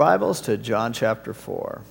[0.00, 1.82] Bibles to John chapter 4.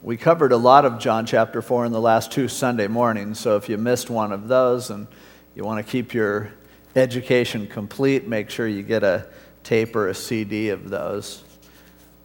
[0.00, 3.56] We covered a lot of John chapter 4 in the last two Sunday mornings, so
[3.56, 5.06] if you missed one of those and
[5.54, 6.50] you want to keep your
[6.96, 9.26] education complete, make sure you get a
[9.62, 11.44] tape or a CD of those.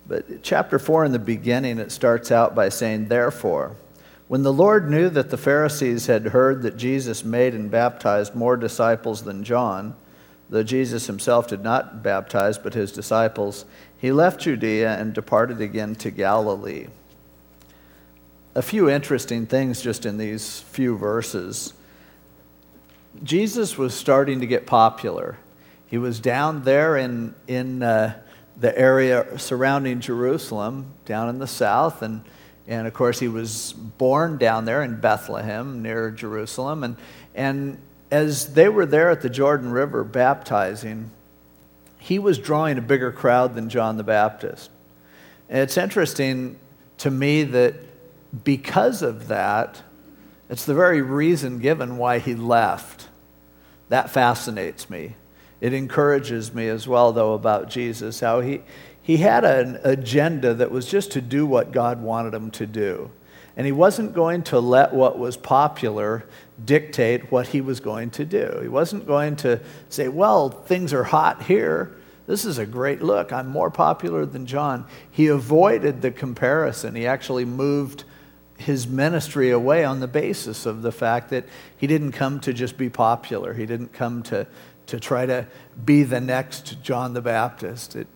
[0.08, 3.76] But chapter 4 in the beginning, it starts out by saying, Therefore,
[4.28, 8.58] when the Lord knew that the Pharisees had heard that Jesus made and baptized more
[8.58, 9.95] disciples than John,
[10.49, 13.66] though Jesus himself did not baptize but his disciples,
[13.98, 16.88] he left Judea and departed again to Galilee
[18.55, 21.73] a few interesting things just in these few verses.
[23.21, 25.38] Jesus was starting to get popular.
[25.88, 28.21] He was down there in, in uh,
[28.57, 32.23] the area surrounding Jerusalem, down in the south, and,
[32.68, 36.84] and of course, he was born down there in Bethlehem near Jerusalem.
[36.84, 36.98] And,
[37.36, 37.78] and
[38.10, 41.12] as they were there at the Jordan River baptizing,
[41.99, 44.72] he was drawing a bigger crowd than John the Baptist.
[45.49, 46.57] And it's interesting
[46.99, 47.76] to me that
[48.44, 49.82] because of that,
[50.50, 53.07] it's the very reason given why he left.
[53.90, 55.16] That fascinates me.
[55.62, 58.62] It encourages me as well, though, about Jesus, how he,
[59.05, 63.11] he had an agenda that was just to do what God wanted him to do.
[63.55, 66.25] And he wasn't going to let what was popular
[66.66, 68.57] dictate what he was going to do.
[68.63, 71.95] He wasn't going to say, well, things are hot here.
[72.25, 73.31] This is a great look.
[73.31, 74.88] I'm more popular than John.
[75.11, 76.95] He avoided the comparison.
[76.95, 78.06] He actually moved
[78.57, 81.45] his ministry away on the basis of the fact that
[81.78, 83.53] he didn't come to just be popular.
[83.53, 84.47] He didn't come to,
[84.88, 85.45] to try to
[85.85, 87.95] be the next John the Baptist.
[87.95, 88.07] It,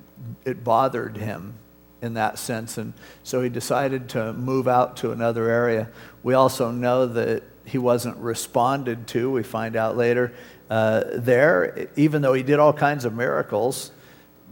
[0.46, 1.56] it bothered him
[2.02, 2.78] in that sense.
[2.78, 5.90] And so he decided to move out to another area.
[6.24, 10.34] We also know that he wasn't responded to, we find out later,
[10.70, 13.92] uh, there, even though he did all kinds of miracles.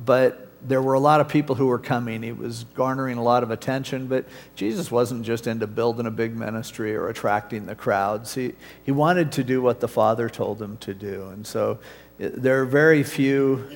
[0.03, 2.23] But there were a lot of people who were coming.
[2.23, 4.25] He was garnering a lot of attention, but
[4.55, 8.35] Jesus wasn't just into building a big ministry or attracting the crowds.
[8.35, 11.29] He, he wanted to do what the Father told him to do.
[11.29, 11.79] And so
[12.17, 13.67] there are very few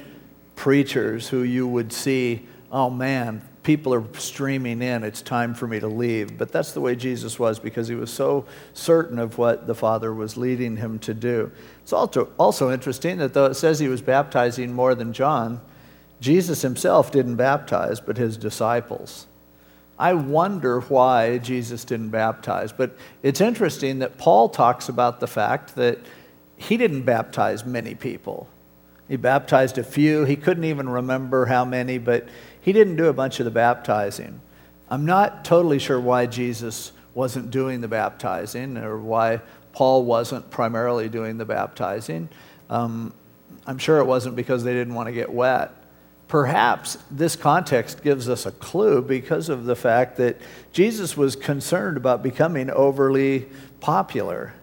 [0.56, 5.80] preachers who you would see, oh man, people are streaming in, it's time for me
[5.80, 6.38] to leave.
[6.38, 10.14] But that's the way Jesus was because he was so certain of what the Father
[10.14, 11.52] was leading him to do.
[11.82, 15.62] It's also, also interesting that though it says he was baptizing more than John,
[16.20, 19.28] Jesus himself didn't baptize, but his disciples.
[19.98, 22.72] I wonder why Jesus didn't baptize.
[22.72, 26.00] But it's interesting that Paul talks about the fact that
[26.58, 28.48] he didn't baptize many people.
[29.12, 30.24] He baptized a few.
[30.24, 32.30] He couldn't even remember how many, but
[32.62, 34.40] he didn't do a bunch of the baptizing.
[34.90, 39.42] I'm not totally sure why Jesus wasn't doing the baptizing or why
[39.74, 42.30] Paul wasn't primarily doing the baptizing.
[42.70, 43.14] Um,
[43.68, 45.74] I'm sure it wasn't because they didn't want to get wet.
[46.30, 50.38] Perhaps this context gives us a clue because of the fact that
[50.72, 53.50] Jesus was concerned about becoming overly
[53.82, 54.54] popular,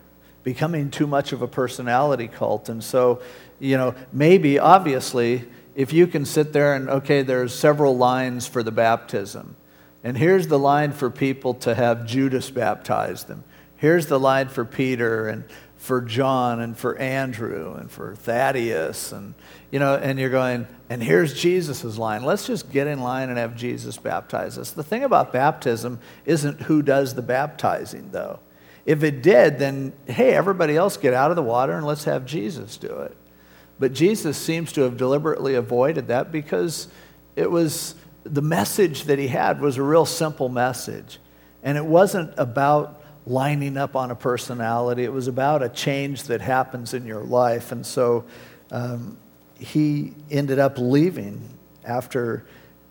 [0.42, 2.70] becoming too much of a personality cult.
[2.70, 3.20] And so,
[3.58, 8.62] you know, maybe, obviously, if you can sit there and, okay, there's several lines for
[8.62, 9.56] the baptism.
[10.04, 13.44] And here's the line for people to have Judas baptize them.
[13.76, 15.44] Here's the line for Peter and
[15.76, 19.34] for John and for Andrew and for Thaddeus and
[19.70, 22.25] you know and you're going and here's Jesus' line.
[22.25, 24.72] Let's just get in line and have Jesus baptize us.
[24.72, 28.40] The thing about baptism isn't who does the baptizing though.
[28.84, 32.26] If it did, then hey, everybody else get out of the water and let's have
[32.26, 33.16] Jesus do it.
[33.78, 36.89] But Jesus seems to have deliberately avoided that because
[37.37, 37.94] it was
[38.25, 41.19] the message that he had was a real simple message.
[41.62, 45.05] And it wasn't about lining up on a personality.
[45.05, 47.72] It was about a change that happens in your life.
[47.72, 48.25] And so
[48.71, 49.19] um,
[49.59, 51.41] he ended up leaving
[51.84, 52.44] after,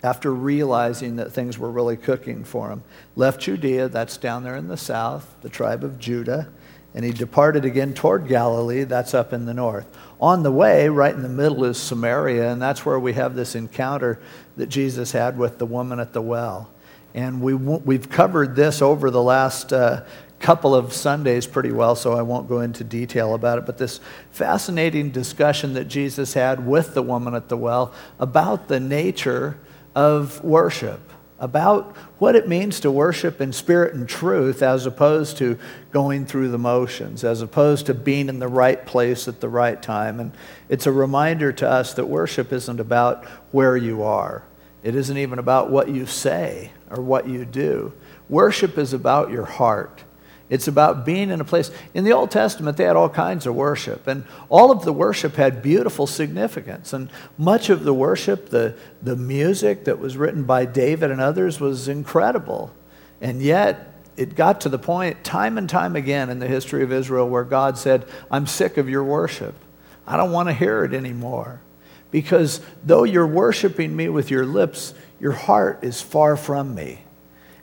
[0.04, 2.84] after realizing that things were really cooking for him.
[3.16, 6.50] Left Judea, that's down there in the south, the tribe of Judah,
[6.94, 9.86] and he departed again toward Galilee, that's up in the north.
[10.20, 13.54] On the way, right in the middle is Samaria, and that's where we have this
[13.54, 14.20] encounter
[14.56, 16.72] that Jesus had with the woman at the well.
[17.14, 20.06] And we, we've covered this over the last uh,
[20.40, 23.66] couple of Sundays pretty well, so I won't go into detail about it.
[23.66, 24.00] But this
[24.32, 29.58] fascinating discussion that Jesus had with the woman at the well about the nature
[29.96, 31.07] of worship,
[31.40, 35.58] about what it means to worship in spirit and truth as opposed to
[35.92, 39.82] going through the motions, as opposed to being in the right place at the right
[39.82, 40.20] time.
[40.20, 40.32] And
[40.68, 44.44] it's a reminder to us that worship isn't about where you are,
[44.84, 47.94] it isn't even about what you say or what you do.
[48.30, 50.04] Worship is about your heart.
[50.50, 51.72] It's about being in a place.
[51.94, 55.36] In the Old Testament, they had all kinds of worship, and all of the worship
[55.36, 56.94] had beautiful significance.
[56.94, 61.60] And much of the worship, the, the music that was written by David and others,
[61.60, 62.74] was incredible.
[63.20, 66.94] And yet, it got to the point, time and time again in the history of
[66.94, 69.54] Israel, where God said, I'm sick of your worship.
[70.08, 71.62] I don't want to hear it anymore.
[72.10, 77.02] Because though you're worshiping me with your lips, your heart is far from me.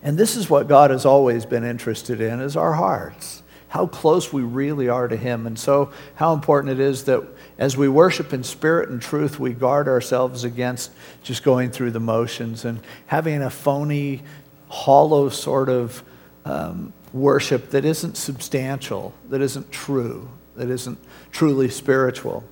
[0.05, 3.43] And this is what God has always been interested in is our hearts.
[3.69, 5.47] How close we really are to him.
[5.47, 7.27] And so how important it is that
[7.59, 10.93] as we worship in spirit and truth, we guard ourselves against
[11.23, 14.23] just going through the motions and having a phony,
[14.69, 16.05] hollow sort of
[16.45, 20.99] um, worship that isn't substantial, that isn't true, that isn't
[21.33, 22.45] truly spiritual.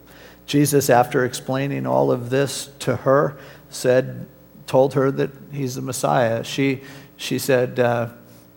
[0.46, 3.36] Jesus, after explaining all of this to her,
[3.68, 4.26] said,
[4.66, 6.42] told her that he's the Messiah.
[6.42, 6.82] She,
[7.22, 8.08] she said, uh,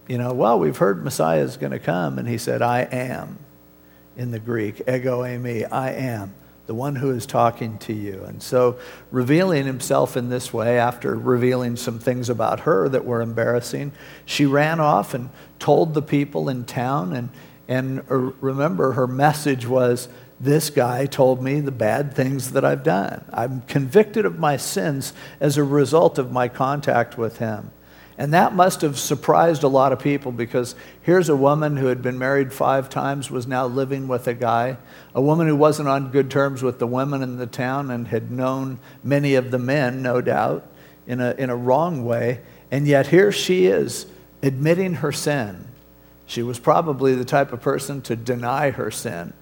[0.08, 2.18] you know, well, we've heard Messiah is going to come.
[2.18, 3.38] And he said, I am
[4.18, 6.34] in the Greek, ego eimi, I am
[6.66, 8.24] the one who is talking to you.
[8.24, 8.80] And so,
[9.12, 13.92] revealing himself in this way, after revealing some things about her that were embarrassing,
[14.26, 15.30] she ran off and
[15.60, 17.14] told the people in town.
[17.14, 17.30] And,
[17.68, 20.10] and uh, remember, her message was,
[20.40, 23.26] This guy told me the bad things that I've done.
[23.32, 27.70] I'm convicted of my sins as a result of my contact with him.
[28.18, 32.02] And that must have surprised a lot of people because here's a woman who had
[32.02, 34.78] been married five times, was now living with a guy,
[35.14, 38.32] a woman who wasn't on good terms with the women in the town and had
[38.32, 40.66] known many of the men, no doubt,
[41.06, 42.40] in a, in a wrong way.
[42.72, 44.06] And yet here she is
[44.42, 45.68] admitting her sin.
[46.26, 49.34] She was probably the type of person to deny her sin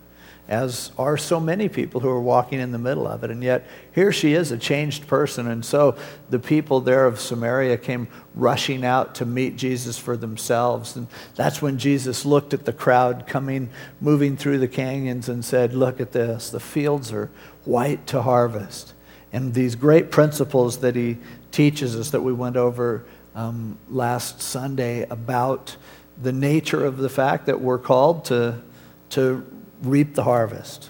[0.48, 3.32] as are so many people who are walking in the middle of it.
[3.32, 5.48] And yet, here she is, a changed person.
[5.48, 5.96] And so
[6.30, 10.98] the people there of Samaria came rushing out to meet Jesus for themselves.
[10.98, 13.70] And that's when Jesus looked at the crowd coming,
[14.02, 16.50] moving through the canyons, and said, Look at this.
[16.50, 17.32] The fields are
[17.64, 18.94] white to harvest.
[19.32, 21.18] And these great principles that he
[21.52, 25.76] teaches us that we went over um, last Sunday about
[26.22, 28.62] the nature of the fact that we're called to,
[29.10, 29.46] to
[29.84, 30.90] reap the harvest.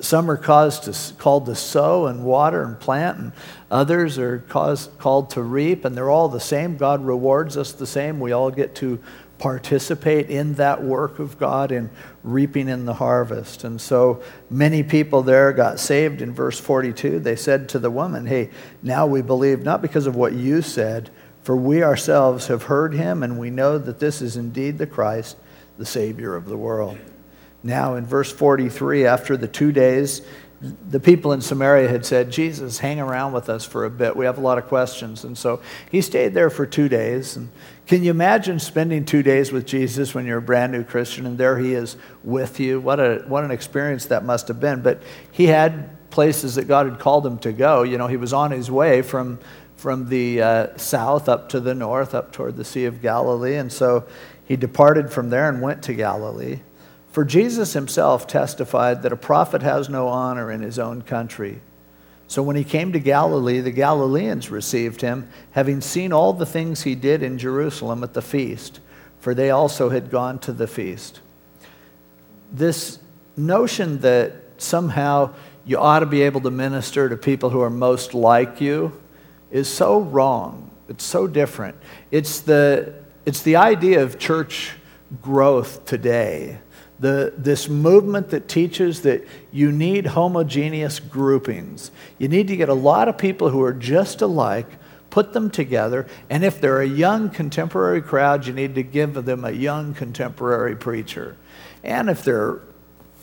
[0.00, 3.32] Some are caused to, called to sow and water and plant, and
[3.70, 6.76] others are called to reap, and they're all the same.
[6.76, 8.20] God rewards us the same.
[8.20, 9.00] We all get to
[9.38, 11.88] participate in that work of God in
[12.22, 13.64] reaping in the harvest.
[13.64, 17.20] And so many people there got saved in verse 42.
[17.20, 18.50] They said to the woman, Hey,
[18.82, 21.08] now we believe not because of what you said,
[21.42, 25.38] for we ourselves have heard him, and we know that this is indeed the Christ,
[25.78, 26.98] the Savior of the world.
[27.62, 30.22] Now, in verse 43, after the two days,
[30.60, 34.16] the people in Samaria had said, Jesus, hang around with us for a bit.
[34.16, 35.22] We have a lot of questions.
[35.24, 35.60] And so
[35.90, 37.36] he stayed there for two days.
[37.36, 37.48] And
[37.86, 41.38] can you imagine spending two days with Jesus when you're a brand new Christian and
[41.38, 42.80] there he is with you?
[42.80, 44.82] What, a, what an experience that must have been.
[44.82, 47.84] But he had places that God had called him to go.
[47.84, 49.38] You know, he was on his way from,
[49.76, 53.54] from the uh, south up to the north, up toward the Sea of Galilee.
[53.54, 54.08] And so
[54.44, 56.60] he departed from there and went to Galilee.
[57.18, 61.60] For Jesus himself testified that a prophet has no honor in his own country.
[62.28, 66.82] So when he came to Galilee, the Galileans received him, having seen all the things
[66.82, 68.78] he did in Jerusalem at the feast,
[69.18, 71.18] for they also had gone to the feast.
[72.52, 73.00] This
[73.36, 75.34] notion that somehow
[75.64, 78.96] you ought to be able to minister to people who are most like you
[79.50, 80.70] is so wrong.
[80.88, 81.78] It's so different.
[82.12, 82.94] It's the,
[83.26, 84.74] it's the idea of church
[85.20, 86.60] growth today
[87.00, 91.90] the, this movement that teaches that you need homogeneous groupings.
[92.18, 94.66] You need to get a lot of people who are just alike,
[95.10, 99.44] put them together, and if they're a young contemporary crowd, you need to give them
[99.44, 101.36] a young contemporary preacher.
[101.84, 102.60] And if they're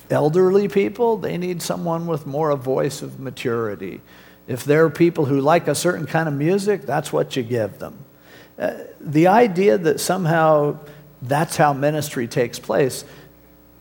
[0.10, 4.02] elderly people, they need someone with more of a voice of maturity.
[4.48, 8.06] If they're people who like a certain kind of music, that's what you give them.
[8.58, 10.80] Uh, the idea that somehow
[11.22, 13.04] that's how ministry takes place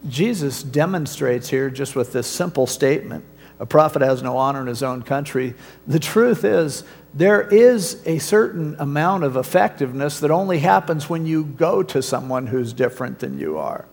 [0.07, 3.25] Jesus demonstrates here just with this simple statement
[3.61, 5.55] a prophet has no honor in his own country.
[5.87, 6.83] The truth is,
[7.15, 12.49] there is a certain amount of effectiveness that only happens when you go to someone
[12.49, 13.87] who's different than you are.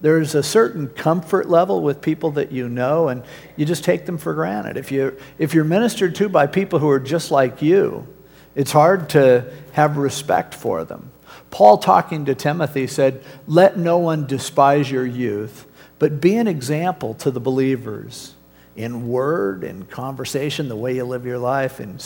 [0.00, 3.24] There's a certain comfort level with people that you know, and
[3.56, 4.76] you just take them for granted.
[4.76, 8.06] If, you, if you're ministered to by people who are just like you,
[8.54, 11.10] it's hard to have respect for them.
[11.50, 15.66] Paul, talking to Timothy, said, Let no one despise your youth,
[15.98, 18.34] but be an example to the believers
[18.76, 21.98] in word, in conversation, the way you live your life, in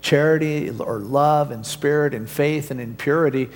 [0.00, 3.48] charity or love, in spirit, in faith, and in purity.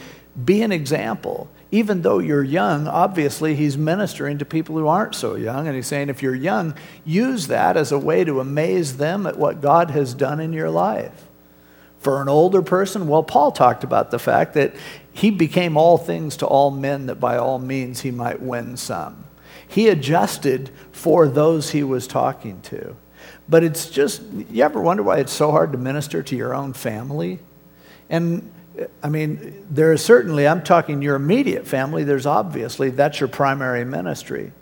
[0.44, 1.50] Be an example.
[1.72, 5.68] even though you're young, obviously he's ministering to people who aren't so young.
[5.68, 9.38] And he's saying, if you're young, use that as a way to amaze them at
[9.38, 11.26] what God has done in your life.
[11.98, 14.74] For an older person, well, Paul talked about the fact that
[15.12, 19.24] he became all things to all men that by all means he might win some.
[19.66, 22.96] He adjusted for those he was talking to.
[23.48, 26.72] But it's just, you ever wonder why it's so hard to minister to your own
[26.72, 27.40] family?
[28.08, 28.50] And
[29.02, 33.84] I mean, there is certainly, I'm talking your immediate family, there's obviously, that's your primary
[33.84, 34.52] ministry.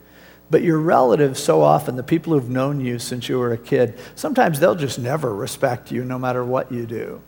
[0.50, 3.98] But your relatives, so often, the people who've known you since you were a kid,
[4.14, 7.20] sometimes they'll just never respect you no matter what you do.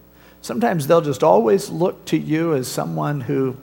[0.42, 3.56] Sometimes they'll just always look to you as someone who,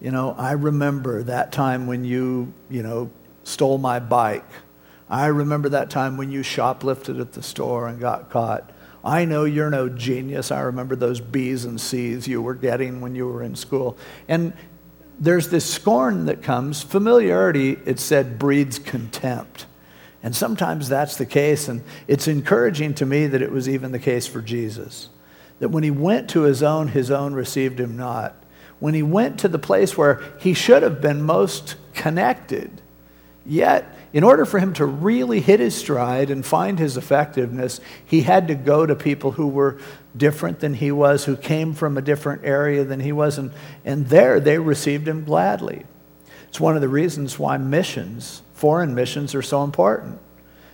[0.00, 3.10] you know, I remember that time when you, you know,
[3.44, 4.48] stole my bike.
[5.08, 8.70] I remember that time when you shoplifted at the store and got caught.
[9.04, 10.50] I know you're no genius.
[10.50, 13.98] I remember those B's and C's you were getting when you were in school.
[14.28, 14.52] And
[15.18, 16.82] there's this scorn that comes.
[16.82, 19.66] Familiarity, it said, breeds contempt.
[20.22, 21.68] And sometimes that's the case.
[21.68, 25.08] And it's encouraging to me that it was even the case for Jesus.
[25.62, 28.34] That when he went to his own, his own received him not.
[28.80, 32.82] When he went to the place where he should have been most connected,
[33.46, 38.22] yet in order for him to really hit his stride and find his effectiveness, he
[38.22, 39.78] had to go to people who were
[40.16, 43.52] different than he was, who came from a different area than he was, and,
[43.84, 45.84] and there they received him gladly.
[46.48, 50.18] It's one of the reasons why missions, foreign missions, are so important.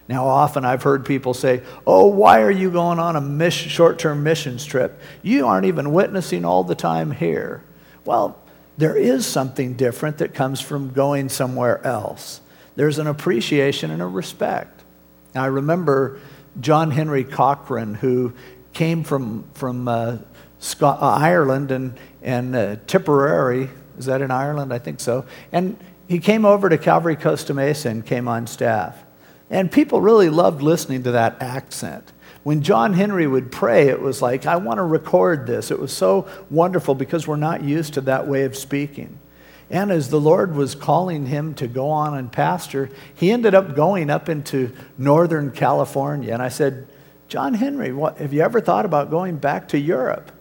[0.08, 4.22] Now, often I've heard people say, Oh, why are you going on a short term
[4.22, 5.00] missions trip?
[5.22, 7.62] You aren't even witnessing all the time here.
[8.04, 8.40] Well,
[8.78, 12.40] there is something different that comes from going somewhere else
[12.78, 14.84] there's an appreciation and a respect.
[15.34, 16.20] I remember
[16.60, 18.34] John Henry Cochrane, who
[18.72, 20.18] came from, from uh,
[20.60, 23.68] Scott, uh, Ireland and, and uh, Tipperary.
[23.98, 24.72] Is that in Ireland?
[24.72, 25.26] I think so.
[25.50, 29.04] And he came over to Calvary Costa Mesa and came on staff.
[29.50, 32.12] And people really loved listening to that accent.
[32.42, 35.70] When John Henry would pray, it was like, I want to record this.
[35.70, 39.18] It was so wonderful because we're not used to that way of speaking.
[39.70, 43.74] And as the Lord was calling him to go on and pastor, he ended up
[43.74, 46.32] going up into Northern California.
[46.32, 46.88] And I said,
[47.28, 50.32] John Henry, what, have you ever thought about going back to Europe?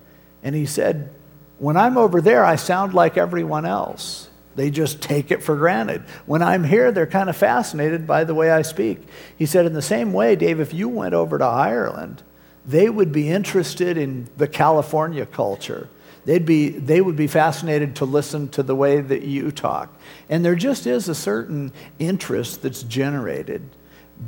[0.43, 1.13] And he said,
[1.57, 4.29] When I'm over there, I sound like everyone else.
[4.57, 6.01] They just take it for granted.
[6.25, 8.99] When I'm here, they're kind of fascinated by the way I speak.
[9.37, 12.23] He said, In the same way, Dave, if you went over to Ireland,
[12.65, 15.89] they would be interested in the California culture
[16.27, 19.97] they'd be, they would be fascinated to listen to the way that you talk.
[20.27, 23.67] And there just is a certain interest that's generated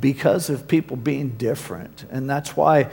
[0.00, 2.06] because of people being different.
[2.10, 2.88] And that's why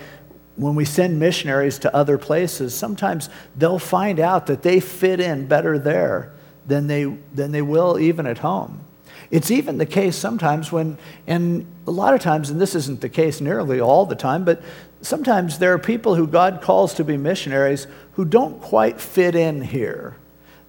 [0.58, 5.48] when we send missionaries to other places, sometimes they'll find out that they fit in
[5.48, 6.34] better there
[6.68, 8.84] than they, than they will even at home.
[9.32, 13.10] It's even the case sometimes when, and a lot of times, and this isn't the
[13.10, 14.62] case nearly all the time, but
[15.02, 19.62] sometimes there are people who God calls to be missionaries who don't quite fit in
[19.62, 20.16] here.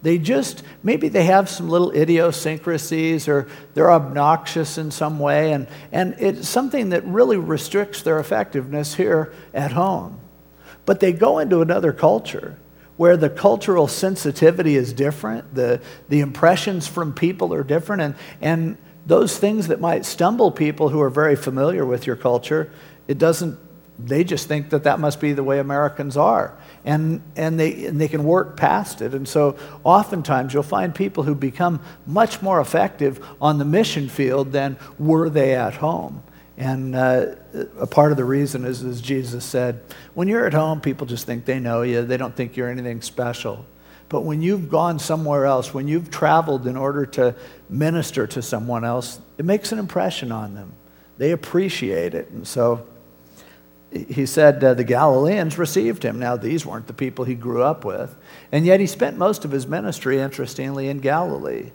[0.01, 5.67] They just, maybe they have some little idiosyncrasies or they're obnoxious in some way, and,
[5.91, 10.19] and it's something that really restricts their effectiveness here at home.
[10.85, 12.57] But they go into another culture
[12.99, 18.77] where the cultural sensitivity is different, the, the impressions from people are different, and, and
[19.05, 22.69] those things that might stumble people who are very familiar with your culture,
[23.07, 23.57] it doesn't
[23.97, 26.57] they just think that that must be the way Americans are.
[26.83, 29.13] And, and, they, and they can work past it.
[29.13, 34.51] And so oftentimes you'll find people who become much more effective on the mission field
[34.51, 36.23] than were they at home.
[36.59, 37.35] And uh,
[37.79, 39.81] a part of the reason is, as Jesus said,
[40.13, 43.01] when you're at home, people just think they know you, they don't think you're anything
[43.01, 43.65] special.
[44.09, 47.33] But when you've gone somewhere else, when you've traveled in order to
[47.69, 50.73] minister to someone else, it makes an impression on them.
[51.17, 52.29] They appreciate it.
[52.29, 52.85] And so
[53.91, 56.19] he said uh, the Galileans received him.
[56.19, 58.15] Now, these weren't the people he grew up with.
[58.51, 61.71] And yet, he spent most of his ministry, interestingly, in Galilee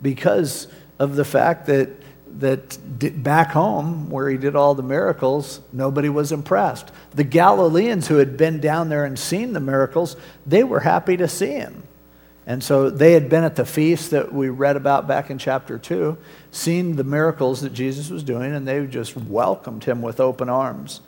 [0.00, 0.68] because
[0.98, 1.90] of the fact that,
[2.38, 2.78] that
[3.22, 6.92] back home, where he did all the miracles, nobody was impressed.
[7.14, 10.16] The Galileans who had been down there and seen the miracles,
[10.46, 11.82] they were happy to see him.
[12.46, 15.78] And so they had been at the feast that we read about back in chapter
[15.78, 16.16] 2,
[16.50, 21.02] seen the miracles that Jesus was doing, and they just welcomed him with open arms.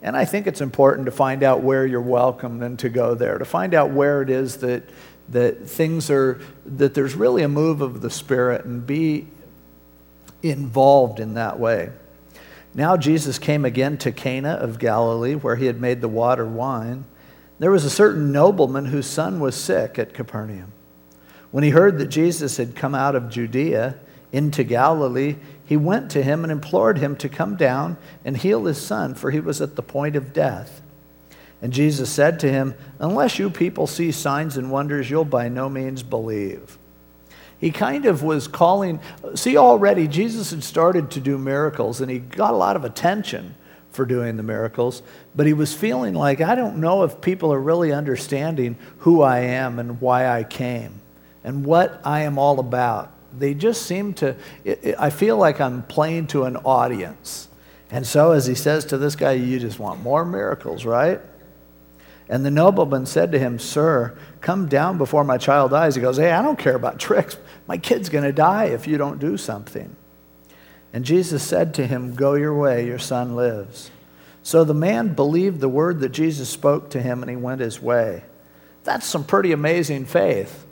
[0.00, 3.38] And I think it's important to find out where you're welcome and to go there,
[3.38, 4.84] to find out where it is that,
[5.30, 9.26] that things are, that there's really a move of the Spirit and be
[10.50, 11.90] involved in that way.
[12.74, 17.04] Now Jesus came again to Cana of Galilee, where he had made the water wine.
[17.58, 20.72] There was a certain nobleman whose son was sick at Capernaum.
[21.50, 23.98] When he heard that Jesus had come out of Judea
[24.30, 28.78] into Galilee, he went to him and implored him to come down and heal his
[28.78, 30.82] son, for he was at the point of death.
[31.62, 35.70] And Jesus said to him, Unless you people see signs and wonders, you'll by no
[35.70, 36.78] means believe.
[37.58, 39.00] He kind of was calling,
[39.34, 43.54] see, already Jesus had started to do miracles and he got a lot of attention
[43.90, 45.02] for doing the miracles,
[45.34, 49.40] but he was feeling like, I don't know if people are really understanding who I
[49.40, 51.00] am and why I came
[51.42, 53.12] and what I am all about.
[53.36, 54.36] They just seem to,
[54.98, 57.48] I feel like I'm playing to an audience.
[57.90, 61.20] And so, as he says to this guy, you just want more miracles, right?
[62.28, 65.94] And the nobleman said to him, Sir, come down before my child dies.
[65.94, 67.36] He goes, Hey, I don't care about tricks.
[67.66, 69.94] My kid's going to die if you don't do something.
[70.92, 73.90] And Jesus said to him, Go your way, your son lives.
[74.42, 77.80] So the man believed the word that Jesus spoke to him and he went his
[77.80, 78.24] way.
[78.84, 80.66] That's some pretty amazing faith.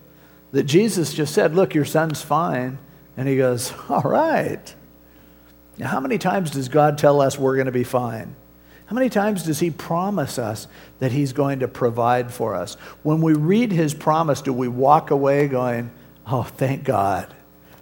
[0.52, 2.78] That Jesus just said, Look, your son's fine.
[3.16, 4.74] And he goes, All right.
[5.78, 8.36] Now, how many times does God tell us we're going to be fine?
[8.94, 10.68] How many times does he promise us
[11.00, 12.74] that he's going to provide for us?
[13.02, 15.90] When we read his promise, do we walk away going,
[16.28, 17.34] oh, thank God,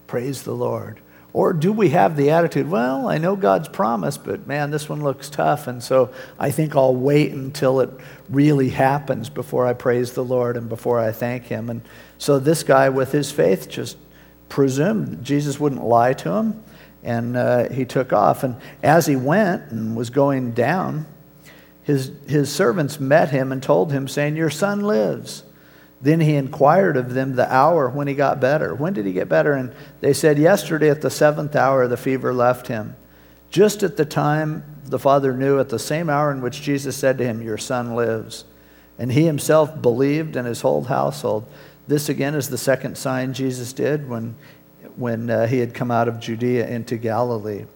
[0.07, 1.03] praise the Lord?
[1.35, 5.03] Or do we have the attitude, well, I know God's promise, but man, this one
[5.03, 7.91] looks tough, and so I think I'll wait until it
[8.31, 11.69] really happens before I praise the Lord and before I thank him.
[11.69, 11.83] And
[12.17, 13.99] so this guy, with his faith, just
[14.49, 16.63] presumed Jesus wouldn't lie to him
[17.03, 18.45] and uh, he took off.
[18.45, 21.07] And as he went and was going down,
[21.83, 25.43] his, his servants met him and told him, saying, Your son lives.
[26.01, 28.75] Then he inquired of them the hour when he got better.
[28.75, 29.53] When did he get better?
[29.53, 32.97] And they said, Yesterday at the seventh hour, the fever left him.
[33.51, 37.19] Just at the time the father knew, at the same hour in which Jesus said
[37.19, 38.45] to him, Your son lives.
[38.99, 41.47] And he himself believed in his whole household.
[41.89, 44.37] This again is the second sign Jesus did when
[44.97, 47.67] when uh, he had come out of Judea into Galilee.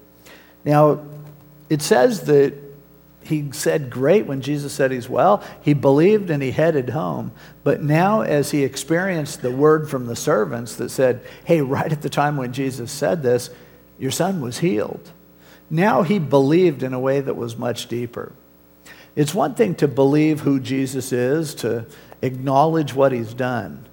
[0.65, 1.05] Now,
[1.69, 2.55] it says that
[3.23, 5.43] he said great when Jesus said he's well.
[5.61, 7.33] He believed and he headed home.
[7.65, 12.03] But now, as he experienced the word from the servants that said, hey, right at
[12.03, 13.51] the time when Jesus said this,
[13.99, 15.13] your son was healed.
[15.69, 18.33] Now he believed in a way that was much deeper.
[19.17, 21.87] It's one thing to believe who Jesus is, to
[22.23, 23.87] acknowledge what he's done.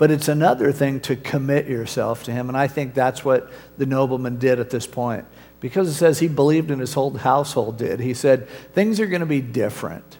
[0.00, 2.48] But it's another thing to commit yourself to him.
[2.48, 5.26] And I think that's what the nobleman did at this point.
[5.60, 8.00] Because it says he believed in his whole household did.
[8.00, 10.16] He said, things are going to be different.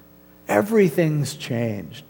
[0.46, 2.04] Everything's changed.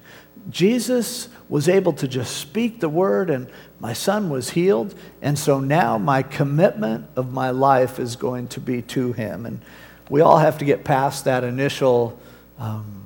[0.48, 4.92] Jesus was able to just speak the word, and my son was healed.
[5.22, 9.46] And so now my commitment of my life is going to be to him.
[9.46, 9.60] And
[10.08, 12.18] we all have to get past that initial.
[12.58, 12.99] Um,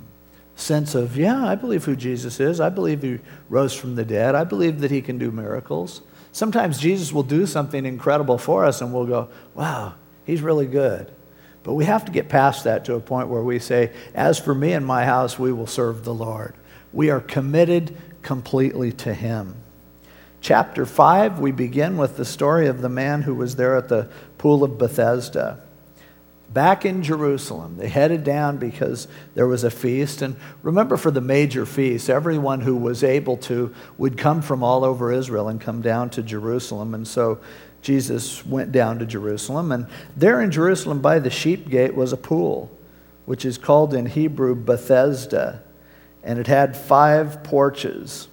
[0.56, 2.60] sense of, yeah, I believe who Jesus is.
[2.60, 4.34] I believe he rose from the dead.
[4.34, 6.02] I believe that he can do miracles.
[6.32, 11.12] Sometimes Jesus will do something incredible for us and we'll go, wow, he's really good.
[11.62, 14.54] But we have to get past that to a point where we say, as for
[14.54, 16.54] me and my house, we will serve the Lord.
[16.92, 19.56] We are committed completely to him.
[20.40, 24.10] Chapter 5, we begin with the story of the man who was there at the
[24.36, 25.63] pool of Bethesda
[26.54, 27.76] back in Jerusalem.
[27.76, 30.22] They headed down because there was a feast.
[30.22, 34.84] And remember, for the major feast, everyone who was able to would come from all
[34.84, 36.94] over Israel and come down to Jerusalem.
[36.94, 37.40] And so
[37.82, 39.72] Jesus went down to Jerusalem.
[39.72, 42.70] And there in Jerusalem by the sheep gate was a pool,
[43.26, 45.62] which is called in Hebrew Bethesda.
[46.22, 48.28] And it had five porches.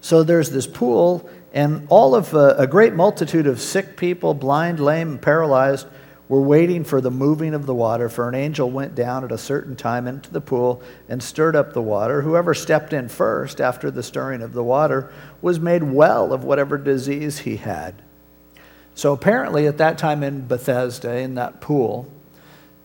[0.00, 4.78] So there's this pool, and all of a, a great multitude of sick people, blind,
[4.78, 5.88] lame, paralyzed
[6.28, 9.38] were waiting for the moving of the water, for an angel went down at a
[9.38, 12.22] certain time into the pool and stirred up the water.
[12.22, 16.78] Whoever stepped in first after the stirring of the water was made well of whatever
[16.78, 18.02] disease he had.
[18.94, 22.10] So apparently, at that time in Bethesda, in that pool,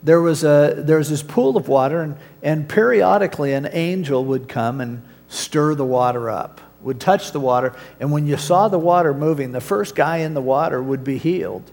[0.03, 4.49] there was, a, there was this pool of water, and, and periodically an angel would
[4.49, 8.79] come and stir the water up, would touch the water, and when you saw the
[8.79, 11.71] water moving, the first guy in the water would be healed.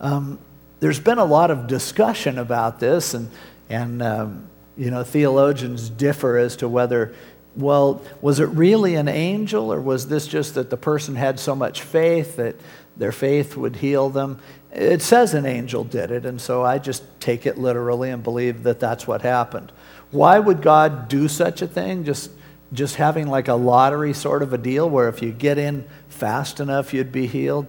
[0.00, 0.38] Um,
[0.80, 3.30] there's been a lot of discussion about this, and,
[3.68, 7.14] and um, you know, theologians differ as to whether,
[7.54, 11.54] well, was it really an angel, or was this just that the person had so
[11.54, 12.56] much faith that
[12.96, 14.40] their faith would heal them?
[14.72, 18.62] It says an angel did it, and so I just take it literally and believe
[18.62, 19.72] that that's what happened.
[20.10, 22.04] Why would God do such a thing?
[22.04, 22.30] Just,
[22.72, 26.58] just having like a lottery sort of a deal where if you get in fast
[26.58, 27.66] enough, you'd be healed?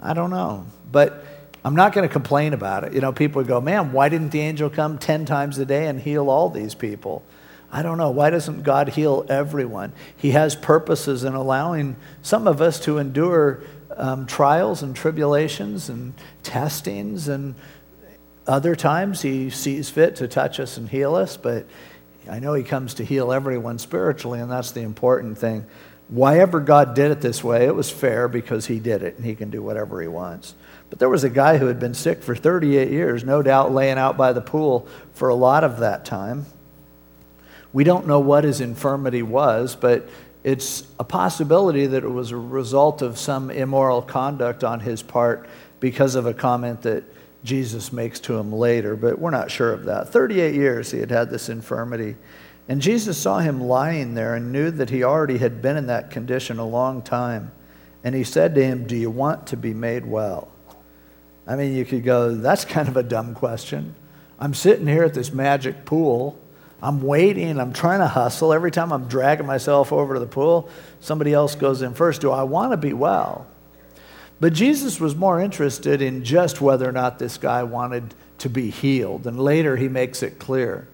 [0.00, 0.66] I don't know.
[0.90, 1.24] But
[1.64, 2.92] I'm not going to complain about it.
[2.92, 5.86] You know, people would go, man, why didn't the angel come 10 times a day
[5.86, 7.22] and heal all these people?
[7.70, 8.10] I don't know.
[8.10, 9.92] Why doesn't God heal everyone?
[10.16, 13.62] He has purposes in allowing some of us to endure
[13.96, 17.54] um, trials and tribulations and testings, and
[18.46, 21.66] other times He sees fit to touch us and heal us, but
[22.30, 25.64] I know He comes to heal everyone spiritually, and that's the important thing.
[26.08, 29.24] Why ever God did it this way, it was fair because He did it, and
[29.24, 30.54] He can do whatever He wants.
[30.92, 33.96] But there was a guy who had been sick for 38 years, no doubt laying
[33.96, 36.44] out by the pool for a lot of that time.
[37.72, 40.06] We don't know what his infirmity was, but
[40.44, 45.48] it's a possibility that it was a result of some immoral conduct on his part
[45.80, 47.04] because of a comment that
[47.42, 50.10] Jesus makes to him later, but we're not sure of that.
[50.10, 52.16] 38 years he had had this infirmity.
[52.68, 56.10] And Jesus saw him lying there and knew that he already had been in that
[56.10, 57.50] condition a long time.
[58.04, 60.51] And he said to him, Do you want to be made well?
[61.46, 63.94] I mean, you could go, that's kind of a dumb question.
[64.38, 66.38] I'm sitting here at this magic pool.
[66.82, 67.60] I'm waiting.
[67.60, 68.52] I'm trying to hustle.
[68.52, 70.68] Every time I'm dragging myself over to the pool,
[71.00, 72.20] somebody else goes in first.
[72.20, 73.46] Do I want to be well?
[74.40, 78.70] But Jesus was more interested in just whether or not this guy wanted to be
[78.70, 79.28] healed.
[79.28, 80.88] And later he makes it clear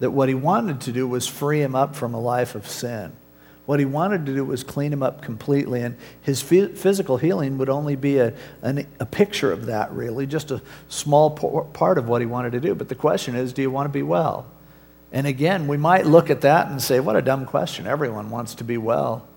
[0.00, 3.12] that what he wanted to do was free him up from a life of sin.
[3.70, 7.68] What he wanted to do was clean him up completely, and his physical healing would
[7.68, 12.20] only be a, an, a picture of that, really, just a small part of what
[12.20, 12.74] he wanted to do.
[12.74, 14.48] But the question is do you want to be well?
[15.12, 17.86] And again, we might look at that and say, what a dumb question.
[17.86, 19.28] Everyone wants to be well.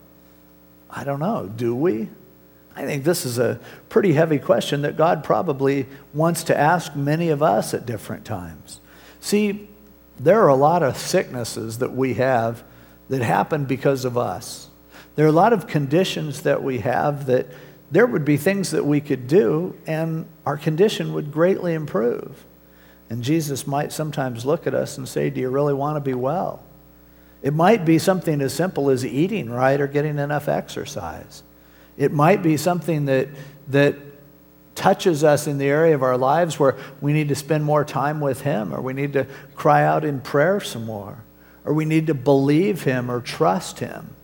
[0.90, 1.48] I don't know.
[1.56, 2.10] Do we?
[2.76, 7.30] I think this is a pretty heavy question that God probably wants to ask many
[7.30, 8.80] of us at different times.
[9.20, 9.70] See,
[10.20, 12.64] there are a lot of sicknesses that we have
[13.10, 14.70] that happen because of us.
[15.16, 17.48] There are a lot of conditions that we have that
[17.92, 22.46] there would be things that we could do and our condition would greatly improve.
[23.10, 26.16] And Jesus might sometimes look at us and say, Do you really want to be
[26.16, 26.64] well?
[27.44, 31.44] It might be something as simple as eating right or getting enough exercise.
[31.98, 33.28] It might be something that,
[33.68, 33.98] that
[34.74, 38.20] touches us in the area of our lives where we need to spend more time
[38.20, 41.24] with Him or we need to cry out in prayer some more
[41.66, 44.16] or we need to believe him or trust him.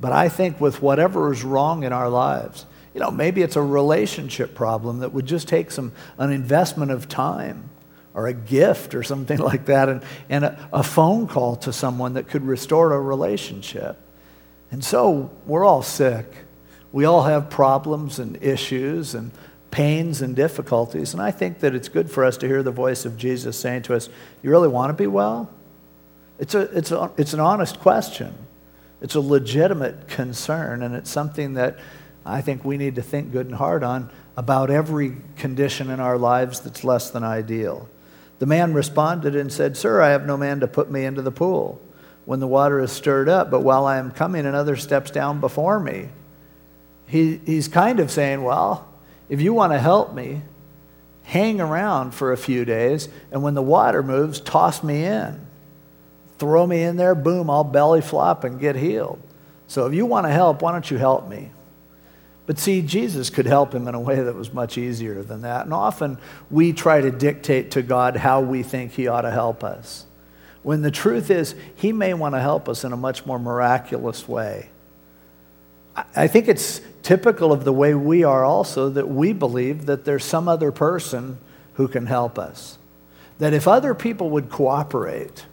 [0.00, 3.62] But I think with whatever is wrong in our lives, you know, maybe it's a
[3.62, 7.70] relationship problem that would just take some an investment of time
[8.14, 12.14] or a gift or something like that and, and a, a phone call to someone
[12.14, 13.96] that could restore a relationship.
[14.70, 16.32] And so we're all sick.
[16.92, 19.30] We all have problems and issues and
[19.70, 21.12] pains and difficulties.
[21.12, 23.82] And I think that it's good for us to hear the voice of Jesus saying
[23.82, 24.08] to us,
[24.42, 25.50] You really want to be well?
[26.40, 28.34] It's, a, it's, a, it's an honest question.
[29.02, 31.78] It's a legitimate concern, and it's something that
[32.24, 36.16] I think we need to think good and hard on about every condition in our
[36.16, 37.90] lives that's less than ideal.
[38.38, 41.30] The man responded and said, Sir, I have no man to put me into the
[41.30, 41.78] pool
[42.24, 45.78] when the water is stirred up, but while I am coming, another steps down before
[45.78, 46.08] me.
[47.06, 48.88] He, he's kind of saying, Well,
[49.28, 50.40] if you want to help me,
[51.22, 55.46] hang around for a few days, and when the water moves, toss me in
[56.40, 59.22] throw me in there, boom, I'll belly flop and get healed.
[59.68, 61.50] So if you want to help, why don't you help me?
[62.46, 65.66] But see, Jesus could help him in a way that was much easier than that.
[65.66, 66.18] And often
[66.50, 70.06] we try to dictate to God how we think he ought to help us.
[70.62, 74.26] When the truth is, he may want to help us in a much more miraculous
[74.26, 74.70] way.
[76.16, 80.24] I think it's typical of the way we are also that we believe that there's
[80.24, 81.38] some other person
[81.74, 82.78] who can help us.
[83.38, 85.46] That if other people would cooperate,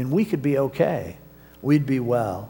[0.00, 1.18] then we could be okay.
[1.60, 2.48] We'd be well.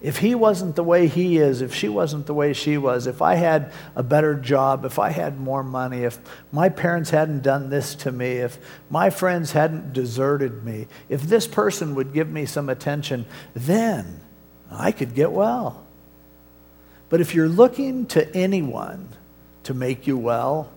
[0.00, 3.20] If he wasn't the way he is, if she wasn't the way she was, if
[3.20, 6.18] I had a better job, if I had more money, if
[6.52, 11.46] my parents hadn't done this to me, if my friends hadn't deserted me, if this
[11.46, 14.20] person would give me some attention, then
[14.70, 15.84] I could get well.
[17.10, 19.08] But if you're looking to anyone
[19.64, 20.70] to make you well,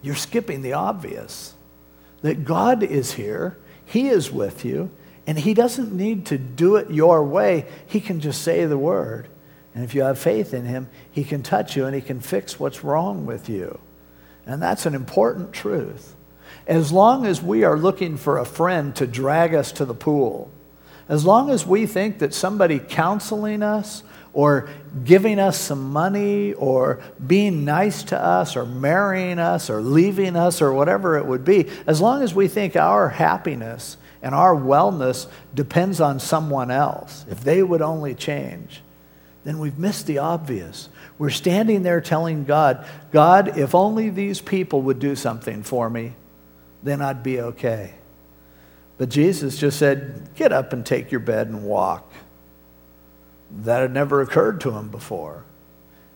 [0.00, 1.54] you're skipping the obvious.
[2.22, 4.90] That God is here, He is with you,
[5.26, 7.66] and he doesn't need to do it your way.
[7.86, 9.28] He can just say the word.
[9.74, 12.60] And if you have faith in him, he can touch you and he can fix
[12.60, 13.80] what's wrong with you.
[14.46, 16.14] And that's an important truth.
[16.66, 20.50] As long as we are looking for a friend to drag us to the pool,
[21.08, 24.68] as long as we think that somebody counseling us or
[25.04, 30.62] giving us some money or being nice to us or marrying us or leaving us
[30.62, 35.28] or whatever it would be, as long as we think our happiness and our wellness
[35.54, 38.80] depends on someone else, if they would only change,
[39.44, 40.88] then we've missed the obvious.
[41.18, 46.14] We're standing there telling God, God, if only these people would do something for me,
[46.82, 47.96] then I'd be okay.
[48.96, 52.10] But Jesus just said, Get up and take your bed and walk.
[53.50, 55.44] That had never occurred to him before.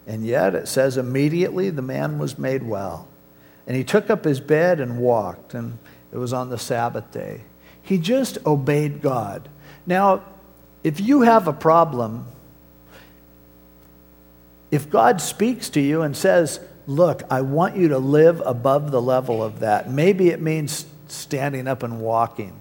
[0.06, 3.06] And yet it says, immediately the man was made well.
[3.66, 5.76] And he took up his bed and walked, and
[6.10, 7.42] it was on the Sabbath day.
[7.88, 9.48] He just obeyed God.
[9.86, 10.22] Now,
[10.84, 12.26] if you have a problem,
[14.70, 19.00] if God speaks to you and says, Look, I want you to live above the
[19.00, 22.60] level of that, maybe it means standing up and walking.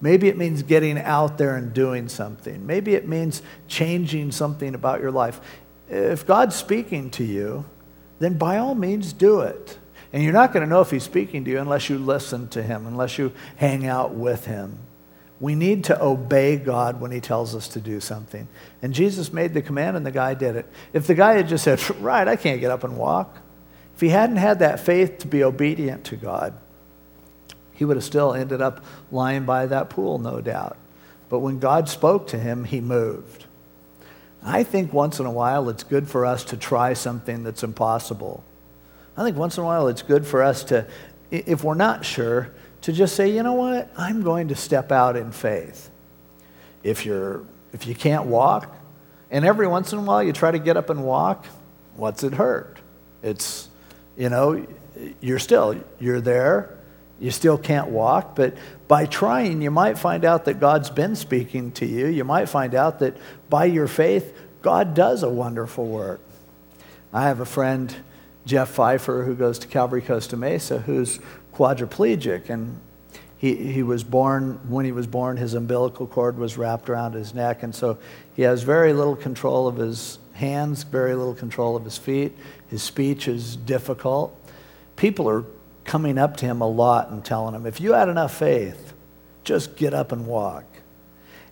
[0.00, 2.66] Maybe it means getting out there and doing something.
[2.66, 5.40] Maybe it means changing something about your life.
[5.88, 7.64] If God's speaking to you,
[8.18, 9.78] then by all means do it.
[10.12, 12.62] And you're not going to know if He's speaking to you unless you listen to
[12.62, 14.78] Him, unless you hang out with Him.
[15.38, 18.48] We need to obey God when He tells us to do something.
[18.82, 20.66] And Jesus made the command, and the guy did it.
[20.92, 23.36] If the guy had just said, Right, I can't get up and walk,
[23.96, 26.52] if he hadn't had that faith to be obedient to God,
[27.72, 30.76] he would have still ended up lying by that pool, no doubt.
[31.30, 33.46] But when God spoke to him, he moved.
[34.42, 38.44] I think once in a while it's good for us to try something that's impossible.
[39.16, 40.86] I think once in a while it's good for us to,
[41.30, 42.52] if we're not sure,
[42.82, 45.90] to just say, you know what, I'm going to step out in faith.
[46.82, 48.76] If, you're, if you can't walk,
[49.30, 51.46] and every once in a while you try to get up and walk,
[51.96, 52.78] what's it hurt?
[53.22, 53.68] It's,
[54.16, 54.66] you know,
[55.20, 56.78] you're still, you're there,
[57.18, 58.54] you still can't walk, but
[58.88, 62.06] by trying, you might find out that God's been speaking to you.
[62.06, 63.16] You might find out that
[63.48, 66.20] by your faith, God does a wonderful work.
[67.12, 67.94] I have a friend,
[68.46, 71.18] Jeff Pfeiffer, who goes to Calvary Costa Mesa, who's
[71.52, 72.48] quadriplegic.
[72.48, 72.80] And
[73.36, 77.34] he, he was born, when he was born, his umbilical cord was wrapped around his
[77.34, 77.62] neck.
[77.62, 77.98] And so
[78.34, 82.36] he has very little control of his hands, very little control of his feet.
[82.68, 84.34] His speech is difficult.
[84.94, 85.44] People are
[85.84, 88.94] coming up to him a lot and telling him, if you had enough faith,
[89.44, 90.64] just get up and walk.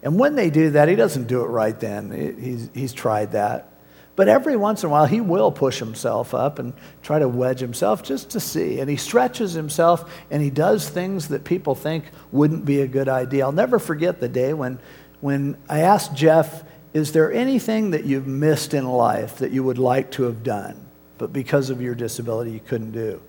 [0.03, 2.11] And when they do that, he doesn't do it right then.
[2.39, 3.73] He's, he's tried that.
[4.17, 6.73] But every once in a while, he will push himself up and
[7.03, 8.79] try to wedge himself just to see.
[8.79, 13.09] And he stretches himself and he does things that people think wouldn't be a good
[13.09, 13.45] idea.
[13.45, 14.79] I'll never forget the day when,
[15.21, 19.79] when I asked Jeff, Is there anything that you've missed in life that you would
[19.79, 20.87] like to have done,
[21.19, 23.21] but because of your disability you couldn't do?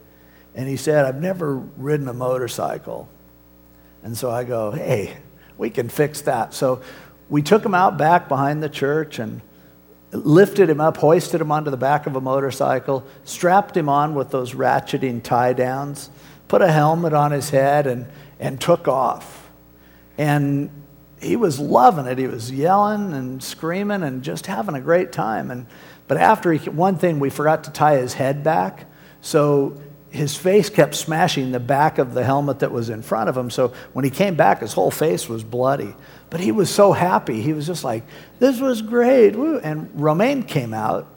[0.54, 3.10] And he said, I've never ridden a motorcycle.
[4.04, 5.18] And so I go, hey,
[5.58, 6.54] we can fix that.
[6.54, 6.82] So
[7.28, 9.42] we took him out back behind the church and
[10.16, 14.30] lifted him up, hoisted him onto the back of a motorcycle, strapped him on with
[14.30, 16.10] those ratcheting tie downs,
[16.48, 18.08] put a helmet on his head, and,
[18.40, 19.50] and took off.
[20.18, 20.70] And
[21.20, 22.18] he was loving it.
[22.18, 25.52] He was yelling and screaming and just having a great time.
[25.52, 25.66] And,
[26.08, 28.90] but after he, one thing, we forgot to tie his head back.
[29.22, 33.36] So his face kept smashing the back of the helmet that was in front of
[33.36, 33.50] him.
[33.50, 35.94] So when he came back, his whole face was bloody.
[36.36, 37.42] But he was so happy.
[37.42, 38.04] He was just like,
[38.40, 39.36] this was great.
[39.36, 41.08] And Romaine came out,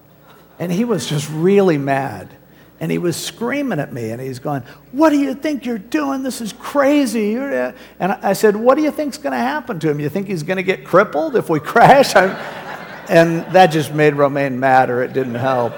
[0.61, 2.33] and he was just really mad.
[2.79, 6.23] And he was screaming at me, and he's going, What do you think you're doing?
[6.23, 7.37] This is crazy.
[7.37, 9.99] Uh, and I said, What do you think's going to happen to him?
[9.99, 12.15] You think he's going to get crippled if we crash?
[12.15, 15.03] and that just made Romaine madder.
[15.03, 15.75] It didn't help.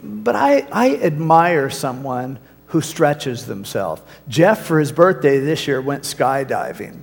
[0.00, 4.02] But I, I admire someone who stretches themselves.
[4.28, 7.00] Jeff, for his birthday this year, went skydiving.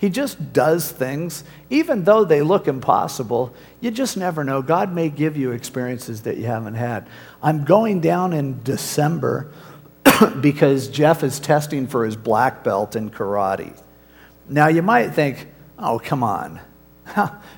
[0.00, 3.54] He just does things, even though they look impossible.
[3.82, 4.62] You just never know.
[4.62, 7.06] God may give you experiences that you haven't had.
[7.42, 9.52] I'm going down in December
[10.40, 13.78] because Jeff is testing for his black belt in karate.
[14.48, 15.46] Now, you might think,
[15.78, 16.60] oh, come on.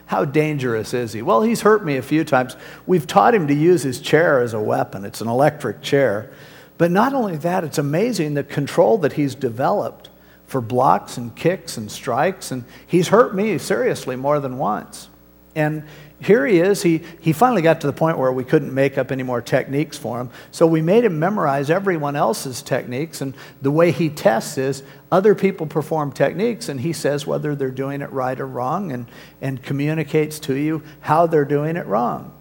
[0.06, 1.22] How, dangerous is he?
[1.22, 2.56] Well, he's hurt me a few times.
[2.88, 6.32] We've taught him to use his chair as a weapon, it's an electric chair.
[6.76, 10.08] But not only that, it's amazing the control that he's developed
[10.52, 12.50] for blocks and kicks and strikes.
[12.50, 15.08] And he's hurt me seriously more than once.
[15.54, 15.84] And
[16.20, 16.82] here he is.
[16.82, 19.96] He, he finally got to the point where we couldn't make up any more techniques
[19.96, 20.30] for him.
[20.50, 23.22] So we made him memorize everyone else's techniques.
[23.22, 27.70] And the way he tests is other people perform techniques, and he says whether they're
[27.70, 29.06] doing it right or wrong and,
[29.40, 32.32] and communicates to you how they're doing it wrong.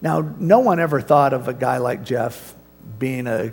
[0.00, 2.54] Now, no one ever thought of a guy like Jeff
[2.98, 3.52] being a,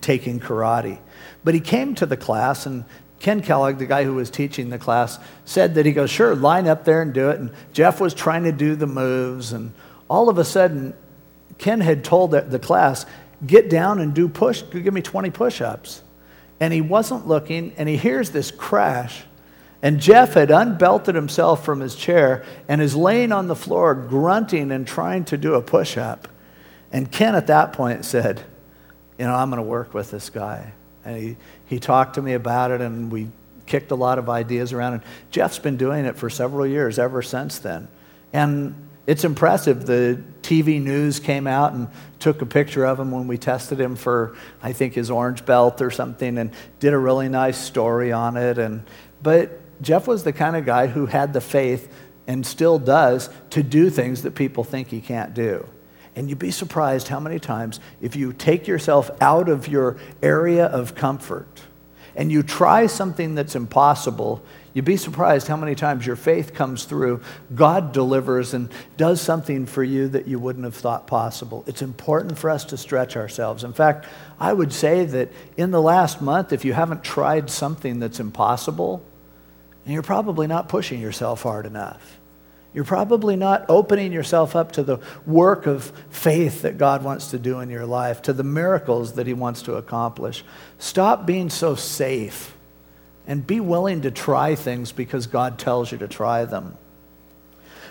[0.00, 0.98] taking karate.
[1.42, 2.84] But he came to the class and
[3.18, 6.66] Ken Kellogg, the guy who was teaching the class, said that he goes, Sure, line
[6.66, 7.40] up there and do it.
[7.40, 9.52] And Jeff was trying to do the moves.
[9.52, 9.72] And
[10.08, 10.94] all of a sudden,
[11.58, 13.06] Ken had told the class,
[13.46, 16.02] Get down and do push, give me 20 push ups.
[16.58, 19.24] And he wasn't looking, and he hears this crash.
[19.82, 24.72] And Jeff had unbelted himself from his chair and is laying on the floor, grunting
[24.72, 26.28] and trying to do a push up.
[26.90, 28.42] And Ken at that point said,
[29.18, 30.72] You know, I'm going to work with this guy.
[31.06, 33.28] And he, he talked to me about it, and we
[33.64, 34.94] kicked a lot of ideas around.
[34.94, 37.88] And Jeff's been doing it for several years ever since then.
[38.32, 38.74] And
[39.06, 39.86] it's impressive.
[39.86, 41.88] The TV news came out and
[42.18, 45.80] took a picture of him when we tested him for, I think, his orange belt
[45.80, 48.58] or something, and did a really nice story on it.
[48.58, 48.82] And
[49.22, 51.92] but Jeff was the kind of guy who had the faith
[52.26, 55.68] and still does to do things that people think he can't do.
[56.16, 60.64] And you'd be surprised how many times, if you take yourself out of your area
[60.64, 61.62] of comfort
[62.16, 66.84] and you try something that's impossible, you'd be surprised how many times your faith comes
[66.84, 67.20] through.
[67.54, 71.62] God delivers and does something for you that you wouldn't have thought possible.
[71.66, 73.62] It's important for us to stretch ourselves.
[73.62, 74.06] In fact,
[74.40, 79.04] I would say that in the last month, if you haven't tried something that's impossible,
[79.84, 82.15] you're probably not pushing yourself hard enough.
[82.76, 87.38] You're probably not opening yourself up to the work of faith that God wants to
[87.38, 90.44] do in your life, to the miracles that He wants to accomplish.
[90.78, 92.54] Stop being so safe
[93.26, 96.76] and be willing to try things because God tells you to try them.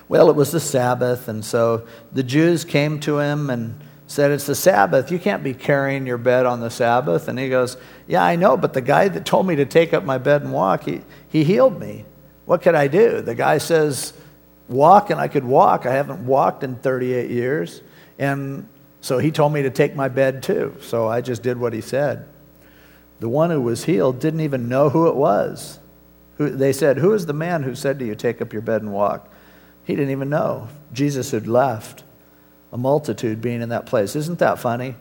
[0.08, 4.46] Well, it was the Sabbath, and so the Jews came to him and said, It's
[4.46, 5.10] the Sabbath.
[5.10, 7.28] You can't be carrying your bed on the Sabbath.
[7.28, 10.04] And he goes, Yeah, I know, but the guy that told me to take up
[10.04, 12.06] my bed and walk, he, he healed me.
[12.46, 13.22] What could I do?
[13.22, 14.14] The guy says,
[14.68, 15.86] walk, and I could walk.
[15.86, 17.82] I haven't walked in 38 years.
[18.18, 18.68] And
[19.02, 20.76] so he told me to take my bed too.
[20.82, 22.28] So I just did what he said.
[23.20, 25.80] The one who was healed didn't even know who it was.
[26.38, 28.82] Who, they said, Who is the man who said to you, Take up your bed
[28.82, 29.32] and walk?
[29.84, 30.68] He didn't even know.
[30.92, 32.04] Jesus had left,
[32.74, 34.16] a multitude being in that place.
[34.16, 34.96] Isn't that funny?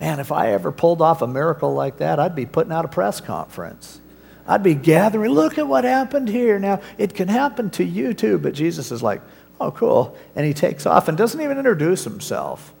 [0.00, 2.88] Man, if I ever pulled off a miracle like that, I'd be putting out a
[2.88, 4.00] press conference.
[4.48, 6.58] I'd be gathering, look at what happened here.
[6.58, 9.20] Now, it can happen to you too, but Jesus is like,
[9.60, 10.16] oh, cool.
[10.34, 12.72] And he takes off and doesn't even introduce himself.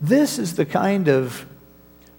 [0.00, 1.46] This is the kind of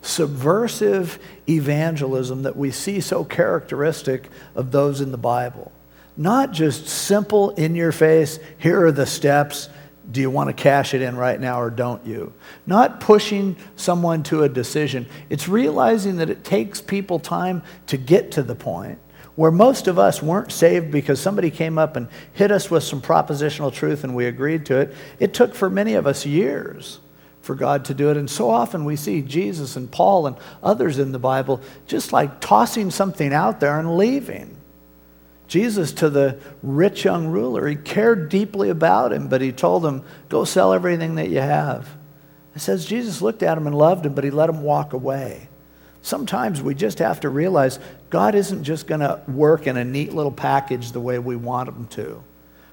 [0.01, 5.71] subversive evangelism that we see so characteristic of those in the Bible.
[6.15, 9.67] Not just simple, in your face, here are the steps,
[10.11, 12.33] do you want to cash it in right now or don't you?
[12.65, 15.07] Not pushing someone to a decision.
[15.29, 18.99] It's realizing that it takes people time to get to the point
[19.35, 23.01] where most of us weren't saved because somebody came up and hit us with some
[23.01, 24.93] propositional truth and we agreed to it.
[25.19, 26.99] It took for many of us years
[27.41, 28.17] for God to do it.
[28.17, 32.39] And so often we see Jesus and Paul and others in the Bible just like
[32.39, 34.55] tossing something out there and leaving.
[35.53, 40.03] Jesus, to the rich young ruler, he cared deeply about him, but he told him,
[40.27, 41.87] Go sell everything that you have.
[42.55, 45.49] It says Jesus looked at him and loved him, but he let him walk away.
[46.01, 47.77] Sometimes we just have to realize
[48.09, 51.69] God isn't just going to work in a neat little package the way we want
[51.69, 52.23] him to.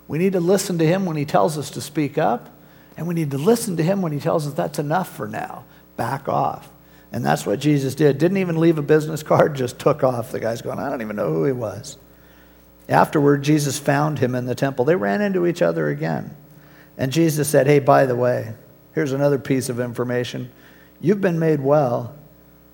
[0.08, 2.48] We need to listen to him when he tells us to speak up,
[2.96, 5.66] and we need to listen to him when he tells us that's enough for now.
[5.98, 6.72] Back off.
[7.12, 8.16] And that's what Jesus did.
[8.16, 10.32] Didn't even leave a business card, just took off.
[10.32, 11.98] The guy's going, I don't even know who he was.
[12.90, 14.84] Afterward, Jesus found him in the temple.
[14.84, 16.36] They ran into each other again.
[16.98, 18.52] And Jesus said, Hey, by the way,
[18.94, 20.50] here's another piece of information.
[21.00, 22.16] You've been made well,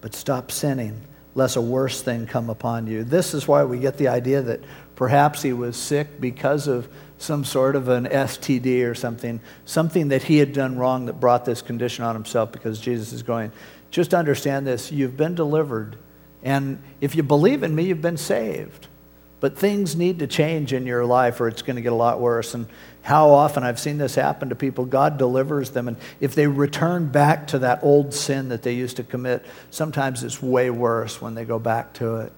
[0.00, 1.02] but stop sinning,
[1.34, 3.04] lest a worse thing come upon you.
[3.04, 4.62] This is why we get the idea that
[4.96, 10.22] perhaps he was sick because of some sort of an STD or something, something that
[10.22, 13.52] he had done wrong that brought this condition on himself because Jesus is going,
[13.90, 15.96] just understand this you've been delivered.
[16.42, 18.88] And if you believe in me, you've been saved.
[19.38, 22.20] But things need to change in your life or it's going to get a lot
[22.20, 22.54] worse.
[22.54, 22.66] And
[23.02, 25.88] how often I've seen this happen to people, God delivers them.
[25.88, 30.24] And if they return back to that old sin that they used to commit, sometimes
[30.24, 32.32] it's way worse when they go back to it.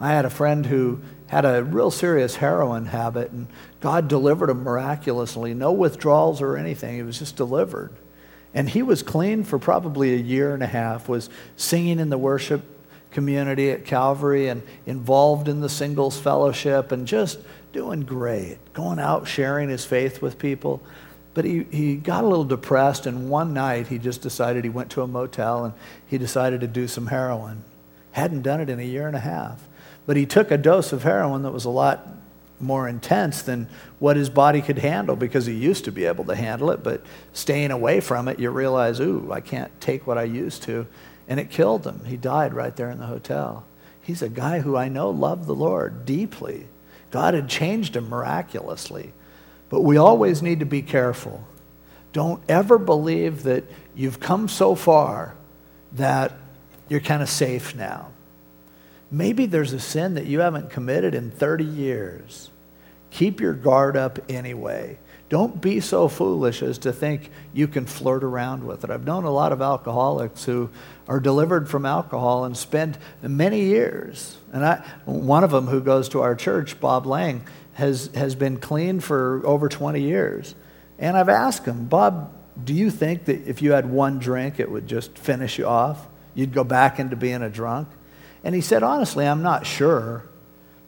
[0.00, 3.48] I had a friend who had a real serious heroin habit, and
[3.80, 5.54] God delivered him miraculously.
[5.54, 7.92] No withdrawals or anything, he was just delivered.
[8.54, 12.16] And he was clean for probably a year and a half, was singing in the
[12.16, 12.62] worship
[13.10, 17.38] community at Calvary and involved in the singles fellowship and just
[17.72, 20.82] doing great, going out sharing his faith with people.
[21.34, 24.90] But he, he got a little depressed, and one night he just decided he went
[24.90, 25.74] to a motel and
[26.06, 27.62] he decided to do some heroin.
[28.12, 29.68] Hadn't done it in a year and a half.
[30.06, 32.08] But he took a dose of heroin that was a lot
[32.60, 33.68] more intense than
[33.98, 36.82] what his body could handle because he used to be able to handle it.
[36.82, 40.86] But staying away from it, you realize, ooh, I can't take what I used to
[41.28, 42.04] and it killed him.
[42.04, 43.64] He died right there in the hotel.
[44.00, 46.66] He's a guy who I know loved the Lord deeply.
[47.10, 49.12] God had changed him miraculously.
[49.68, 51.46] But we always need to be careful.
[52.12, 53.64] Don't ever believe that
[53.94, 55.34] you've come so far
[55.92, 56.32] that
[56.88, 58.08] you're kind of safe now.
[59.10, 62.50] Maybe there's a sin that you haven't committed in 30 years.
[63.10, 64.98] Keep your guard up anyway.
[65.28, 68.90] Don't be so foolish as to think you can flirt around with it.
[68.90, 70.70] I've known a lot of alcoholics who
[71.06, 74.38] are delivered from alcohol and spend many years.
[74.52, 78.58] And I, one of them who goes to our church, Bob Lang, has, has been
[78.58, 80.54] clean for over 20 years.
[80.98, 82.32] And I've asked him, Bob,
[82.64, 86.08] do you think that if you had one drink, it would just finish you off?
[86.34, 87.88] You'd go back into being a drunk?
[88.42, 90.24] And he said, honestly, I'm not sure,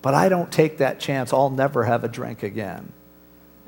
[0.00, 1.32] but I don't take that chance.
[1.32, 2.92] I'll never have a drink again.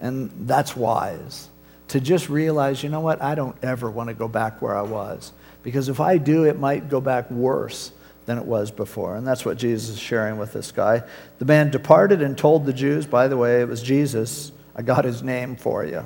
[0.02, 1.48] And that's wise
[1.88, 4.82] to just realize, you know what, I don't ever want to go back where I
[4.82, 5.32] was.
[5.62, 7.92] Because if I do, it might go back worse
[8.26, 9.16] than it was before.
[9.16, 11.02] And that's what Jesus is sharing with this guy.
[11.38, 15.04] The man departed and told the Jews, by the way, it was Jesus, I got
[15.04, 16.04] his name for you.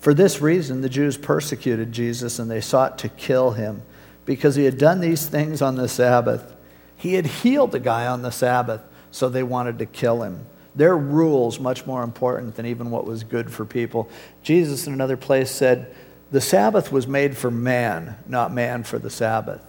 [0.00, 3.82] For this reason, the Jews persecuted Jesus and they sought to kill him
[4.24, 6.54] because he had done these things on the Sabbath.
[6.96, 10.46] He had healed the guy on the Sabbath, so they wanted to kill him.
[10.74, 14.08] Their rules much more important than even what was good for people.
[14.42, 15.88] Jesus in another place said,
[16.30, 19.62] "The Sabbath was made for man, not man for the Sabbath."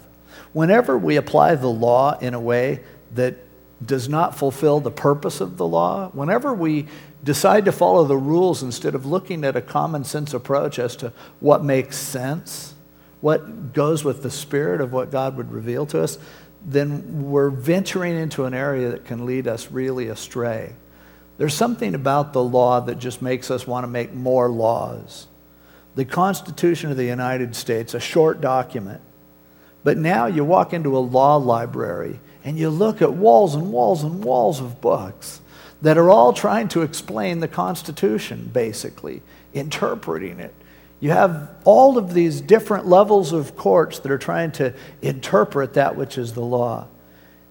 [0.53, 2.81] Whenever we apply the law in a way
[3.15, 3.35] that
[3.83, 6.85] does not fulfill the purpose of the law, whenever we
[7.23, 11.11] decide to follow the rules instead of looking at a common sense approach as to
[11.39, 12.73] what makes sense,
[13.21, 16.17] what goes with the spirit of what God would reveal to us,
[16.65, 20.73] then we're venturing into an area that can lead us really astray.
[21.39, 25.25] There's something about the law that just makes us want to make more laws.
[25.95, 28.99] The Constitution of the United States, a short document,
[29.85, 34.03] but now you walk into a law library and you look at walls and walls
[34.03, 35.39] and walls of books
[35.81, 39.21] that are all trying to explain the Constitution, basically,
[39.53, 40.53] interpreting it.
[40.99, 45.95] You have all of these different levels of courts that are trying to interpret that
[45.95, 46.89] which is the law.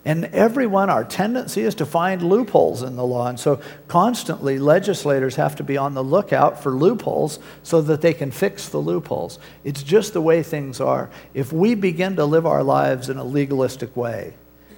[0.08, 3.28] And everyone, our tendency is to find loopholes in the law.
[3.28, 8.14] And so constantly, legislators have to be on the lookout for loopholes so that they
[8.14, 9.38] can fix the loopholes.
[9.64, 11.10] It's just the way things are.
[11.34, 14.32] If we begin to live our lives in a legalistic way,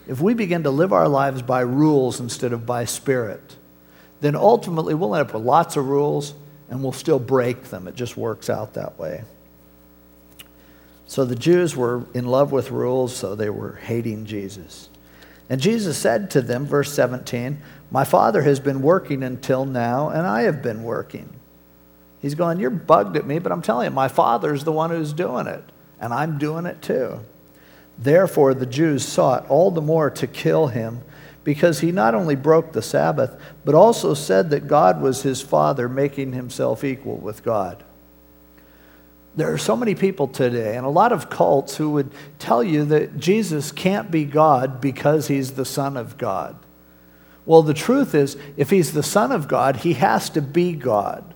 [0.09, 3.57] if we begin to live our lives by rules instead of by spirit,
[4.21, 6.35] then ultimately we'll end up with lots of rules
[6.69, 7.87] and we'll still break them.
[7.87, 9.23] It just works out that way.
[11.07, 14.90] So the Jews were in love with rules, so they were hating Jesus.
[15.51, 20.25] And Jesus said to them, verse 17, My Father has been working until now, and
[20.25, 21.41] I have been working.
[22.21, 25.13] He's going, You're bugged at me, but I'm telling you, my Father's the one who's
[25.13, 25.65] doing it,
[25.99, 27.21] and I'm doing it too.
[27.99, 31.03] Therefore, the Jews sought all the more to kill him,
[31.43, 33.35] because he not only broke the Sabbath,
[33.65, 37.83] but also said that God was his Father, making himself equal with God.
[39.37, 42.85] There are so many people today, and a lot of cults, who would tell you
[42.87, 46.57] that Jesus can't be God because he's the Son of God.
[47.47, 51.35] Well, the truth is, if he's the Son of God, he has to be God.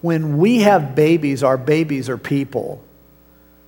[0.00, 2.82] When we have babies, our babies are people.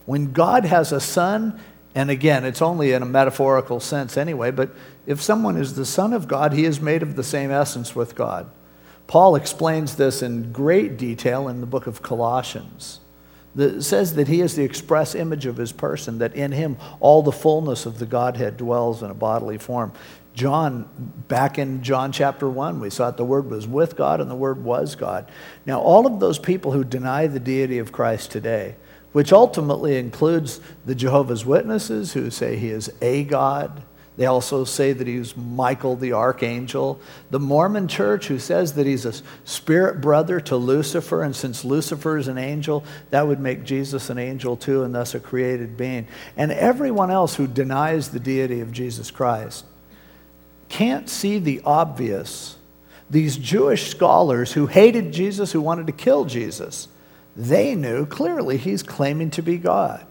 [0.07, 1.61] When God has a son,
[1.95, 4.71] and again, it's only in a metaphorical sense anyway, but
[5.07, 8.15] if someone is the Son of God, he is made of the same essence with
[8.15, 8.51] God.
[9.07, 13.01] Paul explains this in great detail in the book of Colossians
[13.55, 17.23] that says that he is the express image of his person, that in him all
[17.23, 19.93] the fullness of the Godhead dwells in a bodily form.
[20.35, 20.89] John,
[21.29, 24.35] back in John chapter 1, we saw that the Word was with God and the
[24.35, 25.31] Word was God.
[25.67, 28.77] Now, all of those people who deny the deity of Christ today,
[29.13, 33.83] which ultimately includes the Jehovah's Witnesses who say he is a God,
[34.17, 37.01] they also say that he's Michael the archangel.
[37.31, 42.19] The Mormon church, who says that he's a spirit brother to Lucifer, and since Lucifer
[42.19, 46.07] is an angel, that would make Jesus an angel too, and thus a created being.
[46.37, 49.65] And everyone else who denies the deity of Jesus Christ
[50.69, 52.57] can't see the obvious.
[53.09, 56.89] These Jewish scholars who hated Jesus, who wanted to kill Jesus,
[57.37, 60.07] they knew clearly he's claiming to be God.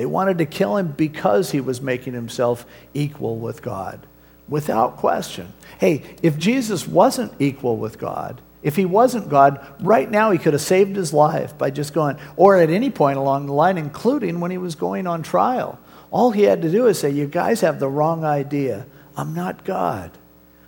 [0.00, 4.06] They wanted to kill him because he was making himself equal with God,
[4.48, 5.52] without question.
[5.76, 10.54] Hey, if Jesus wasn't equal with God, if he wasn't God, right now he could
[10.54, 14.40] have saved his life by just going, or at any point along the line, including
[14.40, 15.78] when he was going on trial.
[16.10, 18.86] All he had to do is say, You guys have the wrong idea.
[19.18, 20.12] I'm not God.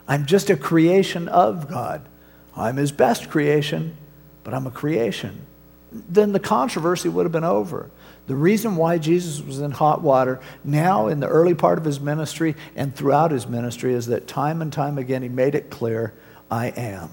[0.07, 2.07] I'm just a creation of God.
[2.55, 3.97] I'm his best creation,
[4.45, 5.47] but I'm a creation.
[5.91, 7.91] Then the controversy would have been over.
[8.27, 12.01] The reason why Jesus was in hot water now in the early part of his
[12.01, 16.15] ministry and throughout his ministry is that time and time again he made it clear
[16.51, 17.11] I am.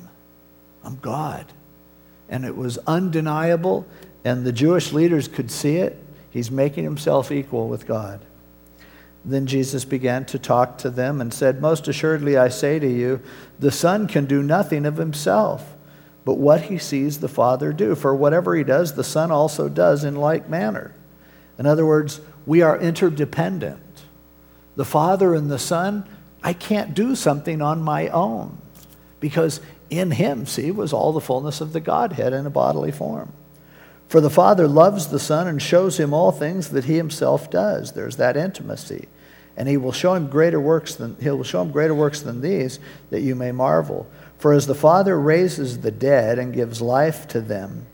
[0.84, 1.46] I'm God.
[2.30, 3.88] And it was undeniable,
[4.24, 5.98] and the Jewish leaders could see it.
[6.30, 8.22] He's making himself equal with God.
[9.26, 13.22] Then Jesus began to talk to them and said, Most assuredly I say to you,
[13.58, 15.76] the Son can do nothing of himself
[16.30, 17.96] but what he sees the Father do.
[17.96, 20.94] For whatever he does, the Son also does in like manner.
[21.60, 23.82] In other words, we are interdependent.
[24.78, 26.08] The Father and the Son,
[26.42, 28.58] I can't do something on my own
[29.20, 33.34] because in him, see, was all the fullness of the Godhead in a bodily form.
[34.08, 37.92] For the Father loves the Son and shows him all things that he himself does.
[37.92, 39.10] There's that intimacy.
[39.58, 42.40] And he will show him greater works than he will show him greater works than
[42.40, 42.80] these
[43.10, 44.10] that you may marvel.
[44.38, 47.86] For as the Father raises the dead and gives life to them,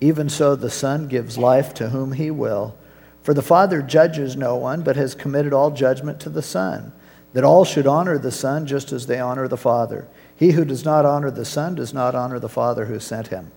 [0.00, 2.76] even so the Son gives life to whom he will.
[3.24, 6.92] For the Father judges no one, but has committed all judgment to the Son,
[7.32, 10.06] that all should honor the Son just as they honor the Father.
[10.36, 13.50] He who does not honor the Son does not honor the Father who sent him.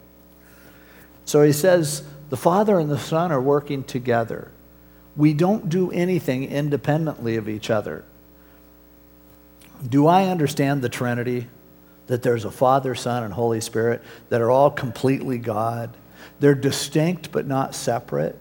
[1.25, 4.51] So he says the Father and the Son are working together.
[5.17, 8.05] We don't do anything independently of each other.
[9.85, 11.47] Do I understand the Trinity?
[12.07, 15.97] That there's a Father, Son, and Holy Spirit that are all completely God.
[16.39, 18.39] They're distinct but not separate.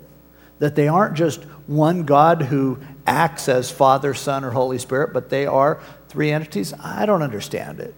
[0.59, 5.31] That they aren't just one God who acts as Father, Son, or Holy Spirit, but
[5.31, 6.73] they are three entities.
[6.83, 7.95] I don't understand it.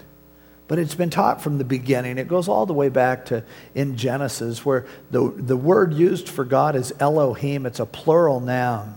[0.67, 2.19] But it's been taught from the beginning.
[2.19, 3.43] It goes all the way back to
[3.75, 7.65] in Genesis, where the, the word used for God is Elohim.
[7.65, 8.97] It's a plural noun.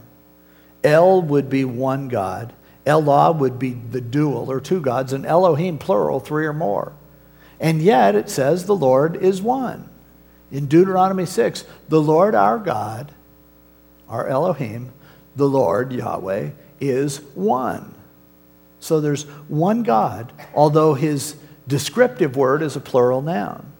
[0.84, 2.54] El would be one God,
[2.86, 6.94] Elah would be the dual or two gods, and Elohim, plural, three or more.
[7.60, 9.88] And yet it says the Lord is one.
[10.52, 13.14] In Deuteronomy 6, the Lord our God,
[14.12, 14.92] our Elohim,
[15.36, 16.50] the Lord, Yahweh,
[16.82, 17.96] is one.
[18.82, 21.38] So there's one God, although his
[21.68, 23.72] descriptive word is a plural noun.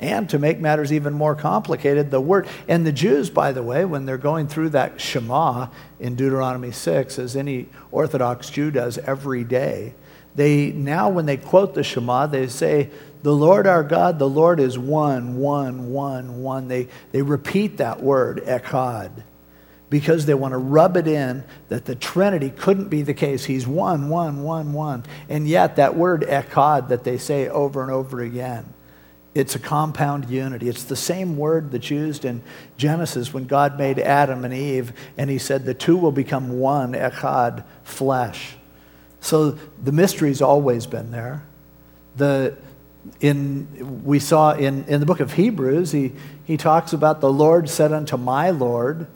[0.00, 3.84] And to make matters even more complicated, the word, and the Jews, by the way,
[3.84, 5.68] when they're going through that Shema
[6.00, 9.94] in Deuteronomy 6, as any Orthodox Jew does every day,
[10.34, 12.90] they now, when they quote the Shema, they say,
[13.22, 16.66] The Lord our God, the Lord is one, one, one, one.
[16.66, 19.22] They, they repeat that word, echad
[19.92, 23.44] because they want to rub it in that the Trinity couldn't be the case.
[23.44, 25.04] He's one, one, one, one.
[25.28, 28.72] And yet, that word echad that they say over and over again,
[29.34, 30.70] it's a compound unity.
[30.70, 32.42] It's the same word that's used in
[32.78, 36.94] Genesis when God made Adam and Eve, and he said, The two will become one,
[36.94, 38.56] echad, flesh.
[39.20, 41.44] So the mystery's always been there.
[42.16, 42.56] The,
[43.20, 46.12] in, we saw in, in the book of Hebrews, he,
[46.46, 49.06] he talks about the Lord said unto my Lord,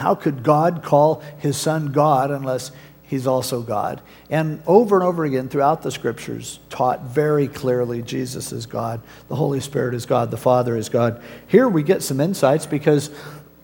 [0.00, 2.72] how could God call his son God unless
[3.02, 4.00] he's also God?
[4.30, 9.36] And over and over again throughout the scriptures, taught very clearly Jesus is God, the
[9.36, 11.22] Holy Spirit is God, the Father is God.
[11.46, 13.10] Here we get some insights because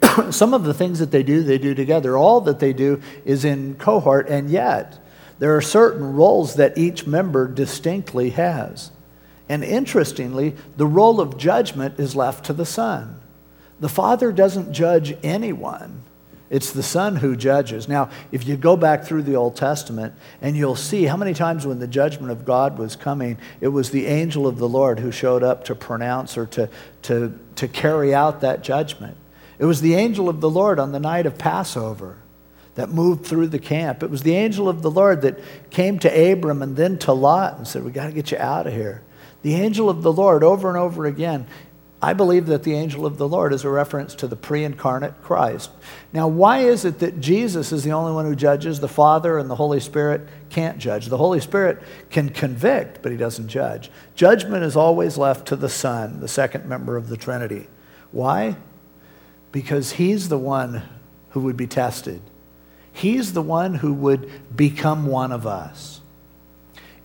[0.31, 2.19] some of the things that they do, they do together.
[2.19, 4.99] All that they do is in cohort, and yet
[5.39, 8.91] there are certain roles that each member distinctly has.
[9.49, 13.21] And interestingly, the role of judgment is left to the Son.
[13.81, 16.03] The Father doesn't judge anyone.
[16.49, 17.89] It's the Son who judges.
[17.89, 21.67] Now, if you go back through the Old Testament, and you'll see how many times
[21.67, 25.11] when the judgment of God was coming, it was the angel of the Lord who
[25.11, 26.69] showed up to pronounce or to,
[27.03, 29.17] to, to carry out that judgment.
[29.59, 32.19] It was the angel of the Lord on the night of Passover
[32.77, 34.03] that moved through the camp.
[34.03, 35.39] It was the angel of the Lord that
[35.71, 38.67] came to Abram and then to Lot and said, We got to get you out
[38.67, 39.03] of here.
[39.43, 41.47] The angel of the Lord over and over again.
[42.03, 45.23] I believe that the angel of the Lord is a reference to the pre incarnate
[45.23, 45.71] Christ.
[46.13, 48.81] Now, why is it that Jesus is the only one who judges?
[48.81, 51.07] The Father and the Holy Spirit can't judge.
[51.07, 53.91] The Holy Spirit can convict, but he doesn't judge.
[54.15, 57.67] Judgment is always left to the Son, the second member of the Trinity.
[58.13, 58.57] Why?
[59.51, 60.83] Because he's the one
[61.31, 62.21] who would be tested,
[62.93, 65.96] he's the one who would become one of us.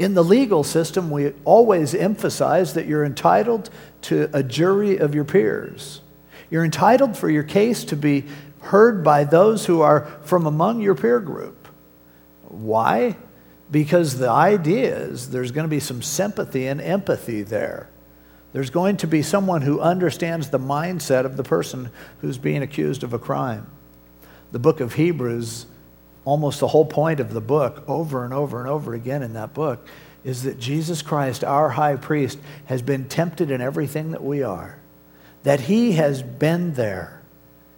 [0.02, 3.70] In the legal system, we always emphasize that you're entitled
[4.02, 6.02] to a jury of your peers.
[6.50, 8.26] You're entitled for your case to be
[8.62, 11.68] heard by those who are from among your peer group.
[12.48, 13.16] Why?
[13.70, 17.88] Because the idea is there's going to be some sympathy and empathy there.
[18.54, 21.92] There's going to be someone who understands the mindset of the person
[22.22, 23.70] who's being accused of a crime.
[24.52, 25.68] The book of Hebrews
[26.26, 29.54] almost the whole point of the book, over and over and over again in that
[29.54, 29.86] book,
[30.24, 34.78] is that Jesus Christ, our high priest, has been tempted in everything that we are,
[35.44, 37.18] that he has been there.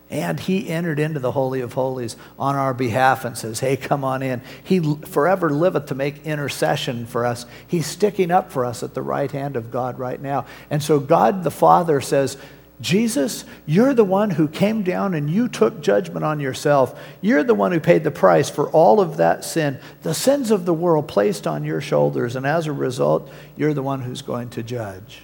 [0.10, 4.04] And he entered into the Holy of Holies on our behalf and says, Hey, come
[4.04, 4.44] on in.
[4.64, 7.48] He forever liveth to make intercession for us.
[7.68, 10.46] He's sticking up for us at the right hand of God right now.
[10.70, 12.38] And so God the Father says,
[12.84, 17.00] Jesus, you're the one who came down and you took judgment on yourself.
[17.22, 20.66] You're the one who paid the price for all of that sin, the sins of
[20.66, 22.36] the world placed on your shoulders.
[22.36, 25.22] And as a result, you're the one who's going to judge.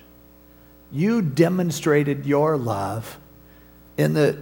[0.90, 3.20] You demonstrated your love
[3.98, 4.38] in that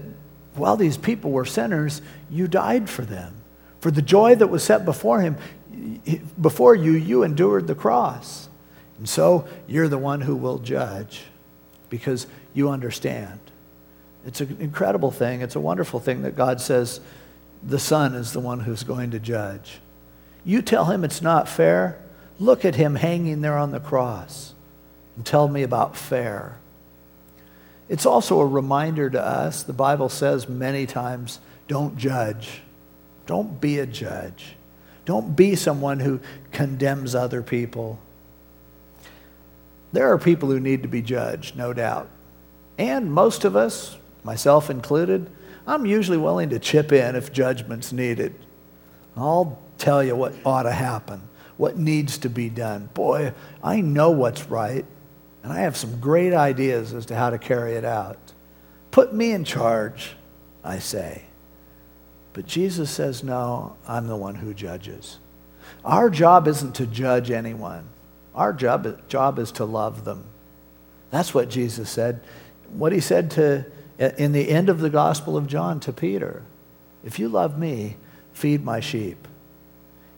[0.54, 3.34] while these people were sinners, you died for them.
[3.80, 5.38] For the joy that was set before him,
[6.40, 8.48] before you, you endured the cross.
[9.00, 11.24] And so you're the one who will judge
[11.90, 12.28] because
[12.58, 13.40] you understand.
[14.26, 15.42] It's an incredible thing.
[15.42, 17.00] It's a wonderful thing that God says
[17.62, 19.80] the Son is the one who's going to judge.
[20.44, 22.02] You tell him it's not fair.
[22.40, 24.56] Look at him hanging there on the cross
[25.16, 26.58] and tell me about fair.
[27.90, 29.62] It's also a reminder to us.
[29.62, 32.62] The Bible says many times don't judge,
[33.28, 34.56] don't be a judge,
[35.06, 36.20] don't be someone who
[36.52, 38.00] condemns other people.
[39.94, 42.10] There are people who need to be judged, no doubt.
[42.78, 45.30] And most of us, myself included,
[45.66, 48.36] I'm usually willing to chip in if judgment's needed.
[49.16, 51.22] I'll tell you what ought to happen,
[51.58, 52.90] what needs to be done.
[52.94, 54.86] Boy, I know what's right,
[55.44, 58.18] and I have some great ideas as to how to carry it out.
[58.92, 60.16] Put me in charge,
[60.64, 61.24] I say.
[62.34, 65.18] But Jesus says, no, I'm the one who judges.
[65.84, 67.88] Our job isn't to judge anyone.
[68.36, 70.26] Our job, job is to love them.
[71.10, 72.22] That's what Jesus said.
[72.72, 73.66] What he said to,
[74.00, 76.44] uh, in the end of the Gospel of John to Peter
[77.08, 77.96] if you love me,
[78.34, 79.30] feed my sheep.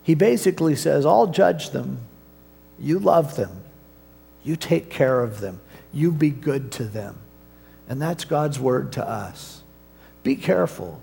[0.02, 2.00] He basically says, I'll judge them.
[2.80, 3.62] You love them.
[4.42, 5.60] You take care of them.
[5.92, 7.18] You be good to them.
[7.88, 9.62] And that's God's word to us.
[10.24, 11.00] Be careful.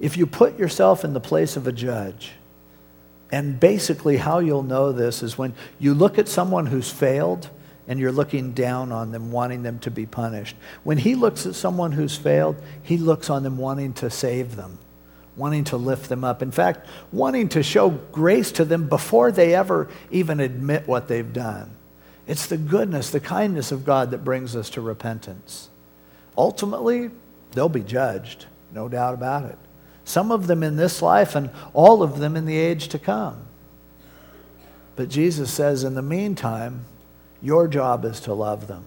[0.00, 2.32] If you put yourself in the place of a judge,
[3.30, 7.50] and basically, how you'll know this is when you look at someone who's failed
[7.88, 10.54] and you're looking down on them, wanting them to be punished.
[10.84, 14.78] When he looks at someone who's failed, he looks on them wanting to save them,
[15.36, 16.42] wanting to lift them up.
[16.42, 21.32] In fact, wanting to show grace to them before they ever even admit what they've
[21.32, 21.70] done.
[22.28, 25.70] It's the goodness, the kindness of God that brings us to repentance.
[26.36, 27.10] Ultimately,
[27.52, 29.58] they'll be judged, no doubt about it
[30.08, 33.46] some of them in this life and all of them in the age to come.
[34.96, 36.86] But Jesus says, in the meantime,
[37.42, 38.84] your job is to love them.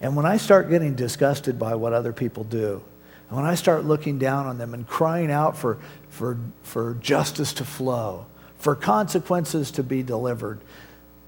[0.00, 2.82] And when I start getting disgusted by what other people do,
[3.28, 5.78] and when I start looking down on them and crying out for,
[6.10, 8.26] for, for justice to flow,
[8.58, 10.60] for consequences to be delivered,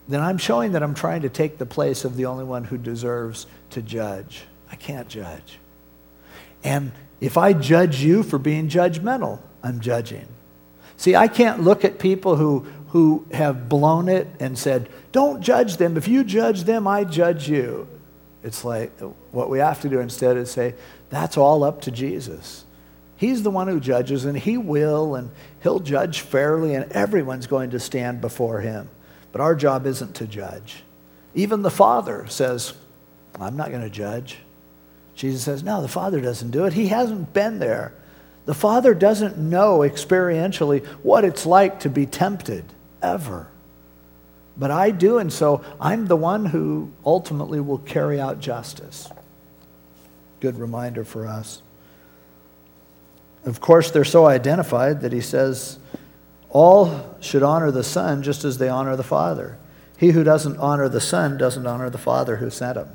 [0.07, 2.77] then I'm showing that I'm trying to take the place of the only one who
[2.77, 4.45] deserves to judge.
[4.71, 5.59] I can't judge.
[6.63, 10.29] And if I judge you for being judgmental, I'm judging.
[10.97, 15.79] See, I can't look at people who, who have blown it and said, don't judge
[15.79, 15.97] them.
[15.97, 17.89] If you judge them, I judge you.
[18.45, 18.97] It's like
[19.33, 20.77] what we have to do instead is say,
[21.11, 22.65] that's all up to Jesus.
[23.17, 27.71] He's the one who judges, and He will, and He'll judge fairly, and everyone's going
[27.71, 28.89] to stand before Him.
[29.33, 30.85] But our job isn't to judge.
[31.35, 32.75] Even the Father says,
[33.41, 34.39] I'm not going to judge.
[35.17, 36.75] Jesus says, No, the Father doesn't do it.
[36.75, 37.93] He hasn't been there.
[38.45, 42.65] The Father doesn't know experientially what it's like to be tempted,
[43.05, 43.49] ever.
[44.57, 49.09] But I do, and so I'm the one who ultimately will carry out justice.
[50.41, 51.63] Good reminder for us.
[53.45, 55.79] Of course, they're so identified that he says,
[56.51, 59.59] All should honor the Son just as they honor the Father.
[59.99, 62.89] He who doesn't honor the Son doesn't honor the Father who sent him.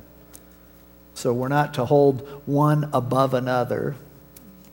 [1.13, 3.95] So we're not to hold one above another.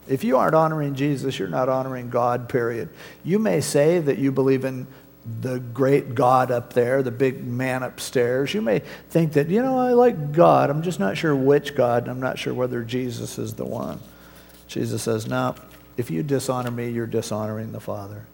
[0.07, 2.89] If you aren't honoring Jesus, you're not honoring God, period.
[3.23, 4.87] You may say that you believe in
[5.41, 8.53] the great God up there, the big man upstairs.
[8.53, 10.69] You may think that, you know, I like God.
[10.69, 13.99] I'm just not sure which God, and I'm not sure whether Jesus is the one.
[14.67, 15.55] Jesus says, no,
[15.97, 18.27] if you dishonor me, you're dishonoring the Father.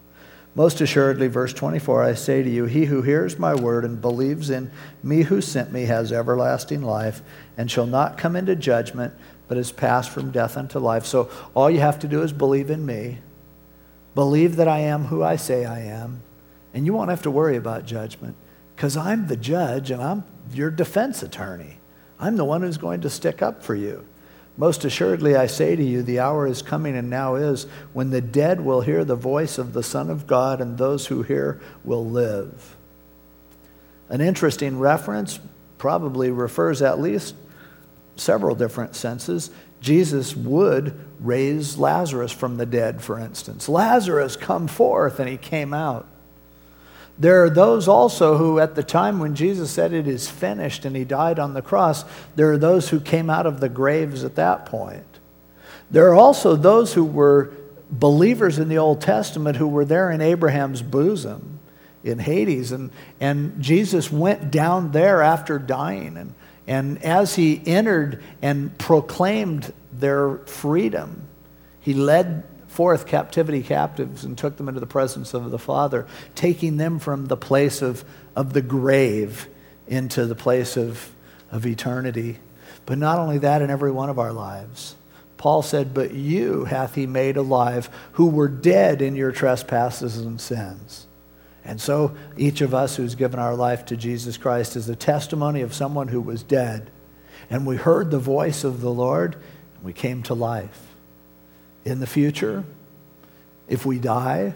[0.56, 4.50] Most assuredly, verse 24, I say to you, he who hears my word and believes
[4.50, 4.70] in
[5.02, 7.22] me who sent me has everlasting life
[7.56, 9.14] and shall not come into judgment,
[9.48, 11.06] but is passed from death unto life.
[11.06, 13.18] So all you have to do is believe in me,
[14.14, 16.22] believe that I am who I say I am,
[16.74, 18.36] and you won't have to worry about judgment
[18.74, 21.78] because I'm the judge and I'm your defense attorney.
[22.18, 24.04] I'm the one who's going to stick up for you.
[24.56, 28.20] Most assuredly, I say to you, the hour is coming and now is when the
[28.20, 32.06] dead will hear the voice of the Son of God, and those who hear will
[32.06, 32.76] live.
[34.08, 35.40] An interesting reference
[35.76, 37.34] probably refers at least
[38.14, 39.50] several different senses.
[39.80, 43.68] Jesus would raise Lazarus from the dead, for instance.
[43.68, 46.06] Lazarus, come forth, and he came out.
[47.18, 50.96] There are those also who, at the time when Jesus said it is finished and
[50.96, 52.04] he died on the cross,
[52.34, 55.04] there are those who came out of the graves at that point.
[55.90, 57.52] There are also those who were
[57.90, 61.60] believers in the Old Testament who were there in Abraham's bosom
[62.02, 62.72] in Hades.
[62.72, 62.90] And,
[63.20, 66.34] and Jesus went down there after dying and,
[66.66, 71.28] And as he entered and proclaimed their freedom,
[71.80, 72.44] he led
[72.74, 77.26] forth captivity captives and took them into the presence of the Father, taking them from
[77.26, 78.04] the place of,
[78.34, 79.48] of the grave
[79.86, 81.14] into the place of,
[81.52, 82.38] of eternity.
[82.84, 84.96] But not only that, in every one of our lives.
[85.36, 90.40] Paul said, But you hath he made alive who were dead in your trespasses and
[90.40, 91.06] sins.
[91.64, 95.60] And so each of us who's given our life to Jesus Christ is a testimony
[95.60, 96.90] of someone who was dead.
[97.48, 99.36] And we heard the voice of the Lord
[99.76, 100.93] and we came to life.
[101.84, 102.64] In the future,
[103.68, 104.54] if we die,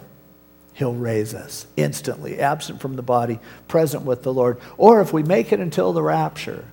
[0.74, 4.59] he'll raise us instantly, absent from the body, present with the Lord.
[4.76, 6.64] Or if we make it until the rapture,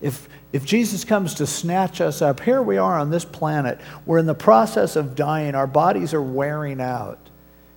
[0.00, 3.80] if, if Jesus comes to snatch us up, here we are on this planet.
[4.06, 5.54] We're in the process of dying.
[5.54, 7.18] Our bodies are wearing out.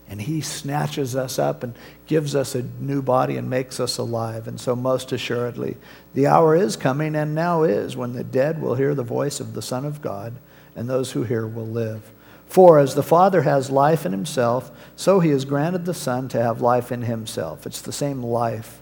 [0.08, 1.74] And he snatches us up and
[2.06, 4.46] gives us a new body and makes us alive.
[4.46, 5.78] And so, most assuredly,
[6.14, 9.54] the hour is coming and now is when the dead will hear the voice of
[9.54, 10.34] the Son of God,
[10.76, 12.12] and those who hear will live.
[12.48, 16.42] For as the Father has life in himself, so he has granted the Son to
[16.42, 17.66] have life in himself.
[17.66, 18.82] It's the same life.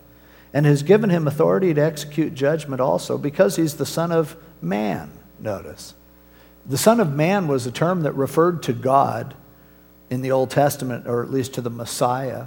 [0.53, 5.11] And has given him authority to execute judgment also, because he's the Son of man,
[5.39, 5.93] notice.
[6.65, 9.35] The Son of Man was a term that referred to God
[10.09, 12.45] in the Old Testament, or at least to the Messiah.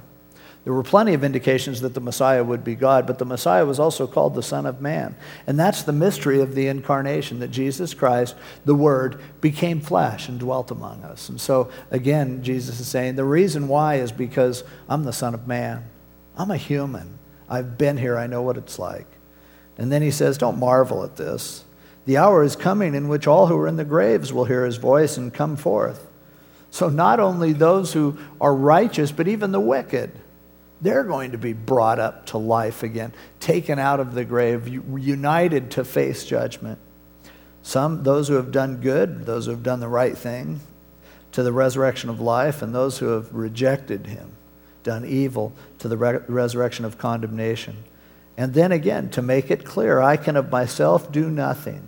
[0.64, 3.80] There were plenty of indications that the Messiah would be God, but the Messiah was
[3.80, 5.16] also called the Son of Man.
[5.44, 10.38] And that's the mystery of the incarnation that Jesus Christ, the Word, became flesh and
[10.38, 11.28] dwelt among us.
[11.28, 15.48] And so, again, Jesus is saying the reason why is because I'm the Son of
[15.48, 15.84] Man.
[16.36, 17.18] I'm a human.
[17.48, 18.16] I've been here.
[18.16, 19.06] I know what it's like.
[19.78, 21.64] And then he says, Don't marvel at this.
[22.06, 24.76] The hour is coming in which all who are in the graves will hear his
[24.76, 26.08] voice and come forth.
[26.70, 30.21] So, not only those who are righteous, but even the wicked
[30.83, 35.70] they're going to be brought up to life again, taken out of the grave, united
[35.70, 36.78] to face judgment.
[37.62, 40.61] Some, those who have done good, those who have done the right thing,
[41.30, 44.33] to the resurrection of life, and those who have rejected him,
[44.83, 47.85] done evil, to the re- resurrection of condemnation.
[48.37, 51.87] And then again, to make it clear, I can of myself do nothing.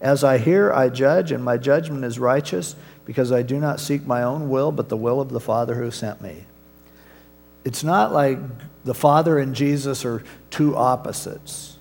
[0.00, 4.06] As I hear, I judge, and my judgment is righteous, because I do not seek
[4.06, 6.44] my own will, but the will of the Father who sent me.
[7.66, 8.38] It's not like
[8.84, 11.78] the Father and Jesus are two opposites.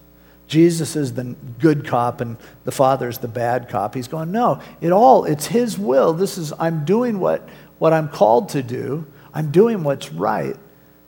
[0.47, 3.93] Jesus is the good cop and the Father is the bad cop.
[3.93, 6.13] He's going, no, it all, it's His will.
[6.13, 9.05] This is, I'm doing what, what I'm called to do.
[9.31, 10.55] I'm doing what's right.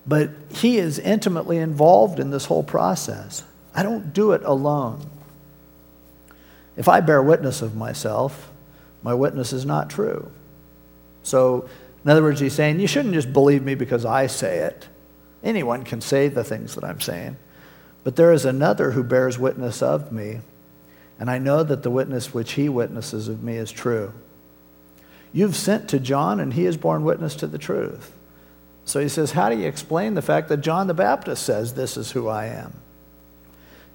[0.06, 3.44] But He is intimately involved in this whole process.
[3.74, 5.10] I don't do it alone.
[6.76, 8.52] If I bear witness of myself,
[9.02, 10.32] my witness is not true.
[11.24, 11.68] So
[12.08, 14.88] in other words, he's saying, You shouldn't just believe me because I say it.
[15.44, 17.36] Anyone can say the things that I'm saying.
[18.06, 20.40] But there is another who bears witness of me,
[21.20, 24.14] and I know that the witness which he witnesses of me is true.
[25.34, 28.18] You've sent to John, and he has borne witness to the truth.
[28.86, 31.98] So he says, How do you explain the fact that John the Baptist says, This
[31.98, 32.74] is who I am?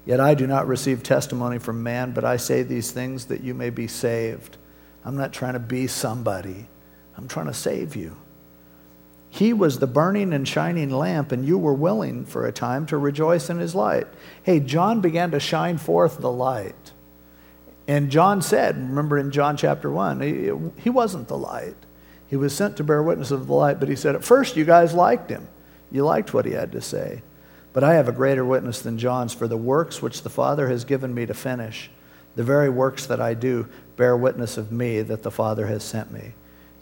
[0.05, 3.55] Yet I do not receive testimony from man, but I say these things that you
[3.55, 4.57] may be saved.
[5.03, 6.67] I'm not trying to be somebody.
[7.17, 8.17] I'm trying to save you.
[9.33, 12.97] He was the burning and shining lamp, and you were willing for a time to
[12.99, 14.05] rejoice in his light.
[14.43, 16.91] Hey, John began to shine forth the light.
[17.87, 20.51] And John said, remember in John chapter 1, he,
[20.83, 21.75] he wasn't the light.
[22.27, 24.65] He was sent to bear witness of the light, but he said, at first you
[24.65, 25.47] guys liked him.
[25.91, 27.23] You liked what he had to say.
[27.73, 30.85] But I have a greater witness than John's, for the works which the Father has
[30.85, 31.89] given me to finish,
[32.35, 36.11] the very works that I do, bear witness of me that the Father has sent
[36.11, 36.33] me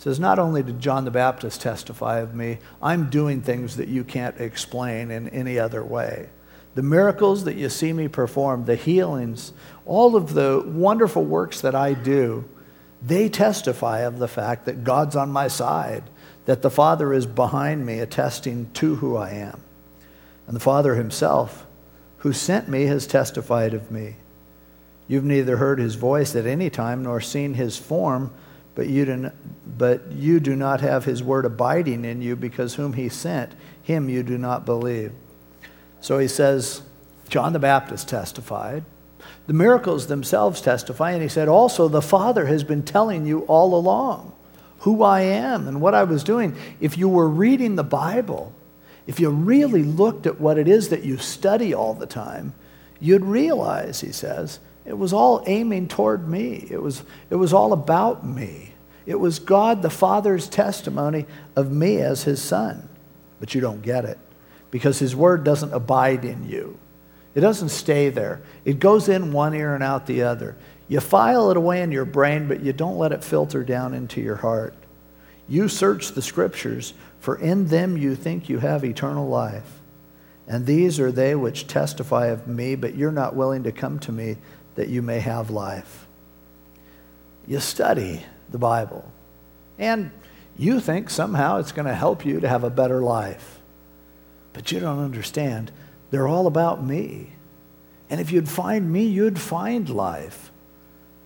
[0.02, 4.04] says, Not only did John the Baptist testify of me, I'm doing things that you
[4.04, 6.30] can't explain in any other way.
[6.74, 9.54] The miracles that you see me perform, the healings,
[9.86, 12.50] all of the wonderful works that I do,
[13.00, 16.06] they testify of the fact that God's on my side,
[16.46, 19.62] that the Father is behind me, attesting to who I am.
[20.48, 21.68] And the Father himself,
[22.18, 24.16] who sent me, has testified of me.
[25.08, 28.34] You've neither heard his voice at any time nor seen his form
[28.76, 29.34] but you, do not,
[29.78, 33.54] but you do not have his word abiding in you because whom he sent,
[33.84, 35.12] him you do not believe.
[36.00, 36.82] So he says,
[37.30, 38.84] John the Baptist testified.
[39.48, 43.76] The miracles themselves testify, and he said, also, the Father has been telling you all
[43.76, 44.34] along
[44.80, 46.56] who I am and what I was doing.
[46.80, 48.54] If you were reading the Bible,
[49.06, 52.54] if you really looked at what it is that you study all the time,
[53.00, 56.68] you'd realize, he says, it was all aiming toward me.
[56.70, 58.74] It was, it was all about me.
[59.06, 61.26] It was God the Father's testimony
[61.56, 62.90] of me as his son.
[63.40, 64.20] But you don't get it
[64.70, 66.78] because his word doesn't abide in you.
[67.34, 68.42] It doesn't stay there.
[68.66, 70.56] It goes in one ear and out the other.
[70.88, 74.20] You file it away in your brain, but you don't let it filter down into
[74.20, 74.74] your heart.
[75.48, 79.80] You search the scriptures, for in them you think you have eternal life.
[80.48, 84.12] And these are they which testify of me, but you're not willing to come to
[84.12, 84.38] me
[84.76, 86.08] that you may have life.
[87.48, 89.12] You study the Bible,
[89.78, 90.12] and
[90.58, 93.60] you think somehow it's going to help you to have a better life.
[94.54, 95.72] But you don't understand.
[96.12, 97.34] They're all about me.
[98.10, 100.52] And if you'd find me, you'd find life.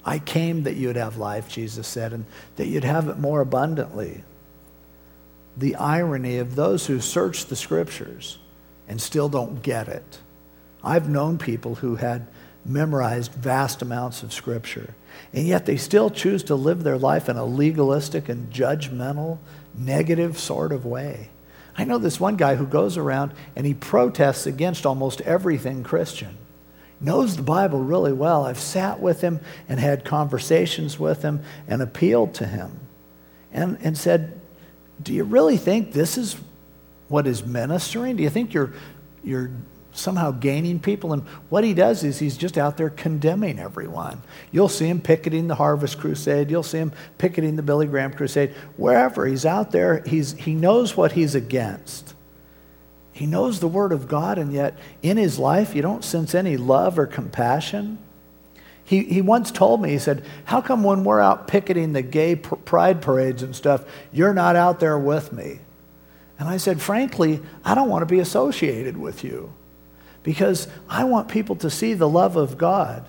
[0.05, 2.25] I came that you'd have life, Jesus said, and
[2.57, 4.23] that you'd have it more abundantly.
[5.57, 8.37] The irony of those who search the scriptures
[8.87, 10.19] and still don't get it.
[10.83, 12.27] I've known people who had
[12.65, 14.93] memorized vast amounts of scripture,
[15.33, 19.37] and yet they still choose to live their life in a legalistic and judgmental,
[19.77, 21.29] negative sort of way.
[21.77, 26.37] I know this one guy who goes around and he protests against almost everything Christian.
[27.01, 28.45] Knows the Bible really well.
[28.45, 32.79] I've sat with him and had conversations with him and appealed to him
[33.51, 34.39] and, and said,
[35.03, 36.37] Do you really think this is
[37.09, 38.15] what is ministering?
[38.15, 38.71] Do you think you're,
[39.23, 39.51] you're
[39.97, 41.13] somehow gaining people?
[41.13, 44.21] And what he does is he's just out there condemning everyone.
[44.51, 46.51] You'll see him picketing the Harvest Crusade.
[46.51, 48.53] You'll see him picketing the Billy Graham Crusade.
[48.77, 52.13] Wherever he's out there, he's, he knows what he's against.
[53.11, 56.57] He knows the Word of God, and yet in his life, you don't sense any
[56.57, 57.97] love or compassion.
[58.83, 62.35] He, he once told me, he said, How come when we're out picketing the gay
[62.35, 65.59] pride parades and stuff, you're not out there with me?
[66.37, 69.53] And I said, frankly, I don't want to be associated with you
[70.25, 73.07] because I want people to see the love of God.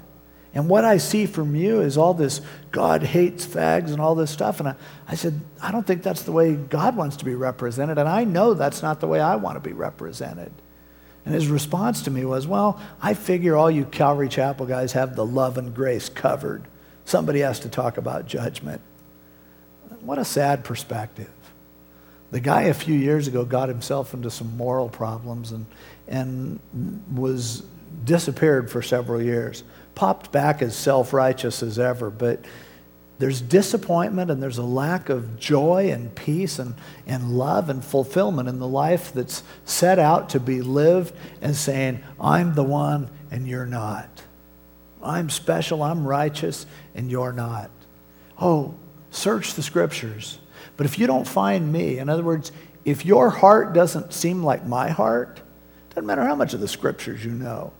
[0.53, 4.31] And what I see from you is all this God hates fags and all this
[4.31, 4.61] stuff.
[4.61, 4.75] And I,
[5.09, 7.97] I said, I don't think that's the way God wants to be represented.
[7.97, 10.53] And I know that's not the way I want to be represented.
[11.25, 15.17] And his response to me was, Well, I figure all you Calvary Chapel guys have
[15.17, 16.64] the love and grace covered.
[17.07, 18.83] Somebody has to talk about judgment.
[20.03, 21.31] What a sad perspective.
[22.31, 25.64] The guy a few years ago got himself into some moral problems and,
[26.09, 26.61] and
[27.15, 27.63] was
[28.05, 29.65] disappeared for several years.
[29.95, 32.45] Popped back as self righteous as ever, but
[33.19, 36.75] there's disappointment and there's a lack of joy and peace and,
[37.07, 42.01] and love and fulfillment in the life that's set out to be lived and saying,
[42.21, 44.23] I'm the one and you're not.
[45.03, 47.71] I'm special, I'm righteous, and you're not.
[48.41, 48.75] Oh,
[49.11, 50.39] search the scriptures.
[50.77, 52.53] But if you don't find me, in other words,
[52.85, 55.41] if your heart doesn't seem like my heart,
[55.97, 57.73] doesn't matter how much of the scriptures you know.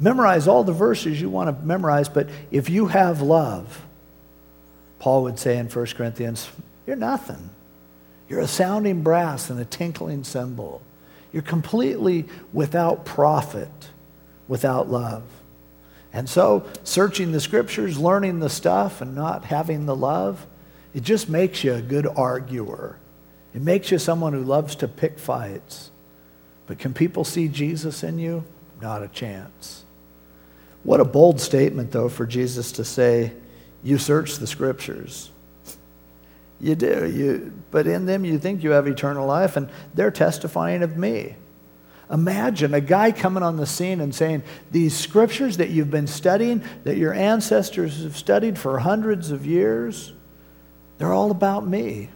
[0.00, 3.86] Memorize all the verses you want to memorize, but if you have love,
[5.00, 6.48] Paul would say in 1 Corinthians,
[6.86, 7.50] you're nothing.
[8.26, 10.80] You're a sounding brass and a tinkling cymbal.
[11.30, 13.90] You're completely without profit,
[14.48, 15.24] without love.
[16.10, 20.46] And so, searching the scriptures, learning the stuff, and not having the love,
[20.94, 22.96] it just makes you a good arguer.
[23.52, 25.90] It makes you someone who loves to pick fights.
[26.68, 28.44] But can people see Jesus in you?
[28.80, 29.84] Not a chance.
[30.84, 33.32] What a bold statement, though, for Jesus to say,
[33.82, 35.30] You search the scriptures.
[36.60, 40.82] You do, you, but in them you think you have eternal life, and they're testifying
[40.82, 41.36] of me.
[42.10, 46.62] Imagine a guy coming on the scene and saying, These scriptures that you've been studying,
[46.84, 50.12] that your ancestors have studied for hundreds of years,
[50.98, 52.10] they're all about me.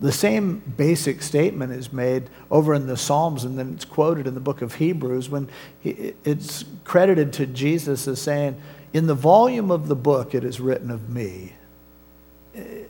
[0.00, 4.34] The same basic statement is made over in the Psalms, and then it's quoted in
[4.34, 5.48] the book of Hebrews when
[5.84, 8.60] it's credited to Jesus as saying,
[8.94, 11.54] In the volume of the book, it is written of me.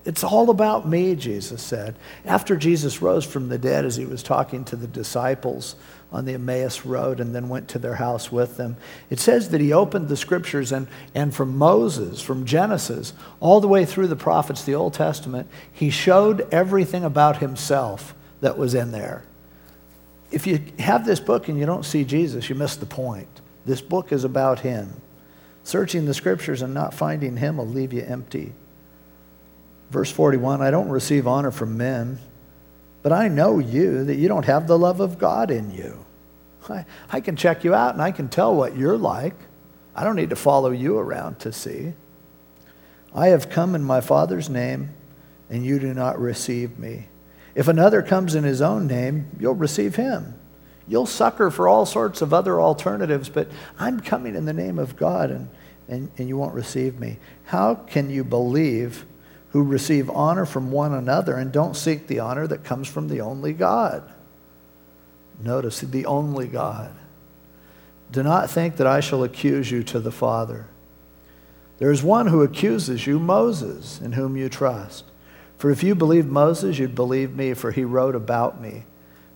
[0.05, 1.97] It's all about me, Jesus said.
[2.25, 5.75] After Jesus rose from the dead, as he was talking to the disciples
[6.13, 8.77] on the Emmaus Road and then went to their house with them,
[9.09, 13.69] it says that he opened the scriptures and, and from Moses, from Genesis, all the
[13.69, 18.93] way through the prophets, the Old Testament, he showed everything about himself that was in
[18.93, 19.25] there.
[20.31, 23.29] If you have this book and you don't see Jesus, you miss the point.
[23.67, 25.01] This book is about him.
[25.65, 28.53] Searching the scriptures and not finding him will leave you empty.
[29.91, 32.19] Verse 41 I don't receive honor from men,
[33.03, 36.05] but I know you, that you don't have the love of God in you.
[36.69, 39.35] I, I can check you out and I can tell what you're like.
[39.95, 41.95] I don't need to follow you around to see.
[43.15, 44.91] I have come in my Father's name,
[45.49, 47.09] and you do not receive me.
[47.55, 50.35] If another comes in his own name, you'll receive him.
[50.87, 53.49] You'll succor for all sorts of other alternatives, but
[53.79, 55.49] I'm coming in the name of God, and,
[55.89, 57.19] and, and you won't receive me.
[57.45, 59.05] How can you believe
[59.51, 63.21] who receive honor from one another and don't seek the honor that comes from the
[63.21, 64.03] only God.
[65.43, 66.95] Notice the only God.
[68.13, 70.67] do not think that I shall accuse you to the Father.
[71.79, 75.05] There is one who accuses you, Moses, in whom you trust.
[75.57, 78.85] For if you believe Moses, you'd believe me, for he wrote about me.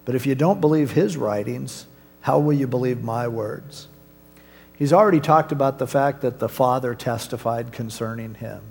[0.05, 1.87] But if you don't believe his writings,
[2.21, 3.89] how will you believe my words?
[4.77, 8.63] He's already talked about the fact that the Father testified concerning him,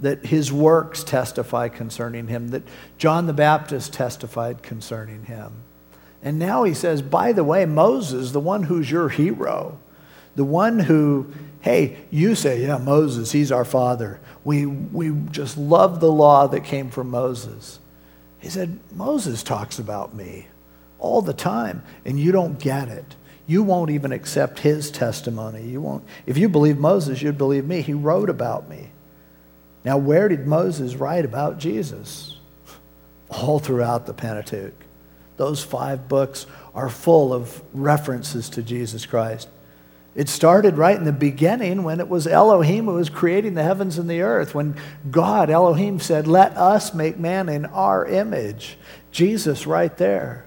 [0.00, 2.62] that his works testify concerning him, that
[2.98, 5.52] John the Baptist testified concerning him.
[6.22, 9.78] And now he says, by the way, Moses, the one who's your hero,
[10.36, 14.20] the one who, hey, you say, yeah, Moses, he's our father.
[14.44, 17.78] We, we just love the law that came from Moses.
[18.38, 20.46] He said, Moses talks about me
[20.98, 23.16] all the time, and you don't get it.
[23.46, 25.66] You won't even accept his testimony.
[25.66, 26.04] You won't.
[26.24, 27.82] If you believe Moses, you'd believe me.
[27.82, 28.90] He wrote about me.
[29.84, 32.36] Now, where did Moses write about Jesus?
[33.28, 34.74] All throughout the Pentateuch.
[35.36, 39.48] Those five books are full of references to Jesus Christ.
[40.14, 43.96] It started right in the beginning when it was Elohim who was creating the heavens
[43.96, 44.54] and the earth.
[44.54, 44.74] When
[45.10, 48.76] God, Elohim, said, Let us make man in our image.
[49.12, 50.44] Jesus, right there.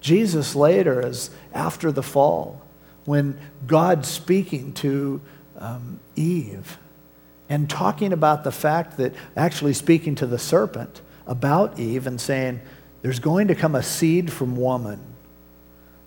[0.00, 2.60] Jesus later, is after the fall,
[3.04, 5.20] when God speaking to
[5.58, 6.78] um, Eve
[7.52, 12.58] and talking about the fact that, actually speaking to the serpent about Eve and saying,
[13.02, 14.98] there's going to come a seed from woman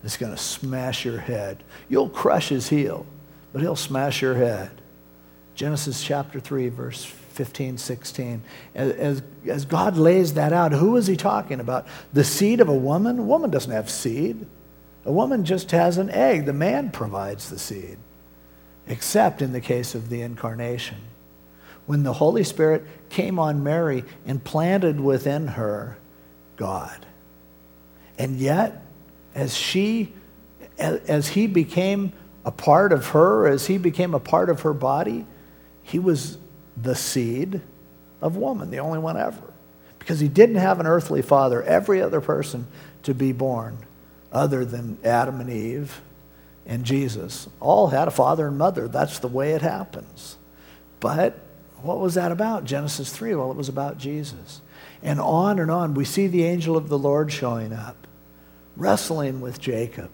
[0.01, 1.63] that's going to smash your head.
[1.87, 3.05] You'll crush his heel,
[3.53, 4.71] but he'll smash your head.
[5.53, 8.41] Genesis chapter 3, verse 15, 16.
[8.73, 11.85] As, as God lays that out, who is he talking about?
[12.11, 13.19] The seed of a woman?
[13.19, 14.47] A woman doesn't have seed.
[15.05, 16.45] A woman just has an egg.
[16.45, 17.99] The man provides the seed,
[18.87, 20.97] except in the case of the incarnation.
[21.86, 25.97] When the Holy Spirit came on Mary and planted within her
[26.57, 27.05] God.
[28.17, 28.81] And yet,
[29.33, 30.13] as she,
[30.77, 32.13] as he became
[32.43, 35.25] a part of her, as he became a part of her body,
[35.83, 36.38] he was
[36.81, 37.61] the seed
[38.21, 39.53] of woman, the only one ever.
[39.99, 42.67] Because he didn't have an earthly father, every other person
[43.03, 43.77] to be born,
[44.31, 46.01] other than Adam and Eve
[46.65, 48.88] and Jesus, all had a father and mother.
[48.88, 50.38] That's the way it happens.
[50.99, 51.38] But
[51.86, 52.65] what was that about?
[52.65, 53.36] Genesis 3?
[53.36, 54.61] Well, it was about Jesus.
[55.03, 58.07] And on and on, we see the angel of the Lord showing up,
[58.75, 60.09] wrestling with Jacob,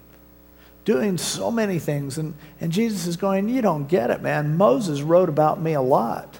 [0.86, 2.18] doing so many things.
[2.18, 4.58] And, and Jesus is going, You don't get it, man.
[4.58, 6.40] Moses wrote about me a lot.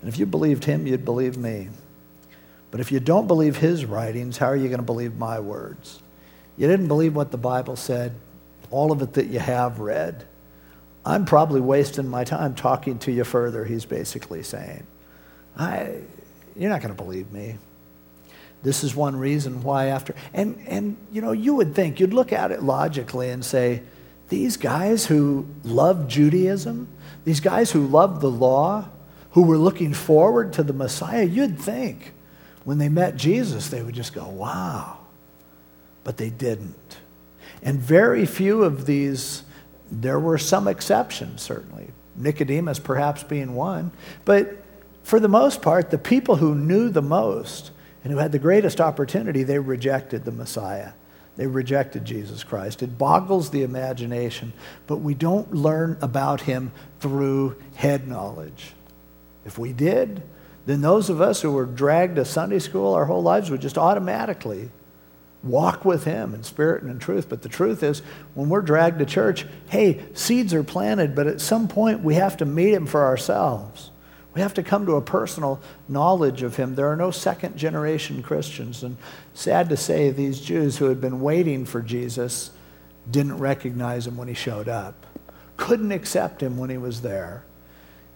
[0.00, 1.68] And if you believed him, you'd believe me.
[2.70, 6.02] But if you don't believe his writings, how are you going to believe my words?
[6.56, 8.14] You didn't believe what the Bible said,
[8.70, 10.26] all of it that you have read.
[11.04, 14.86] I'm probably wasting my time talking to you further, he's basically saying.
[15.56, 15.96] I,
[16.56, 17.58] you're not going to believe me.
[18.62, 22.32] This is one reason why after and and you know you would think you'd look
[22.32, 23.82] at it logically and say
[24.28, 26.86] these guys who love Judaism,
[27.24, 28.88] these guys who love the law,
[29.32, 32.12] who were looking forward to the Messiah, you'd think
[32.62, 34.98] when they met Jesus they would just go, "Wow."
[36.04, 36.98] But they didn't.
[37.64, 39.42] And very few of these
[40.00, 41.90] there were some exceptions certainly.
[42.16, 43.92] Nicodemus perhaps being one,
[44.24, 44.62] but
[45.02, 47.70] for the most part the people who knew the most
[48.02, 50.92] and who had the greatest opportunity, they rejected the Messiah.
[51.36, 52.82] They rejected Jesus Christ.
[52.82, 54.52] It boggles the imagination,
[54.86, 58.72] but we don't learn about him through head knowledge.
[59.44, 60.22] If we did,
[60.66, 63.78] then those of us who were dragged to Sunday school our whole lives would just
[63.78, 64.70] automatically
[65.42, 67.28] walk with him in spirit and in truth.
[67.28, 68.00] But the truth is,
[68.34, 72.36] when we're dragged to church, hey, seeds are planted, but at some point we have
[72.38, 73.90] to meet him for ourselves.
[74.34, 76.74] We have to come to a personal knowledge of him.
[76.74, 78.82] There are no second generation Christians.
[78.82, 78.96] And
[79.34, 82.50] sad to say, these Jews who had been waiting for Jesus
[83.10, 85.06] didn't recognize him when he showed up,
[85.56, 87.44] couldn't accept him when he was there.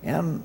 [0.02, 0.42] And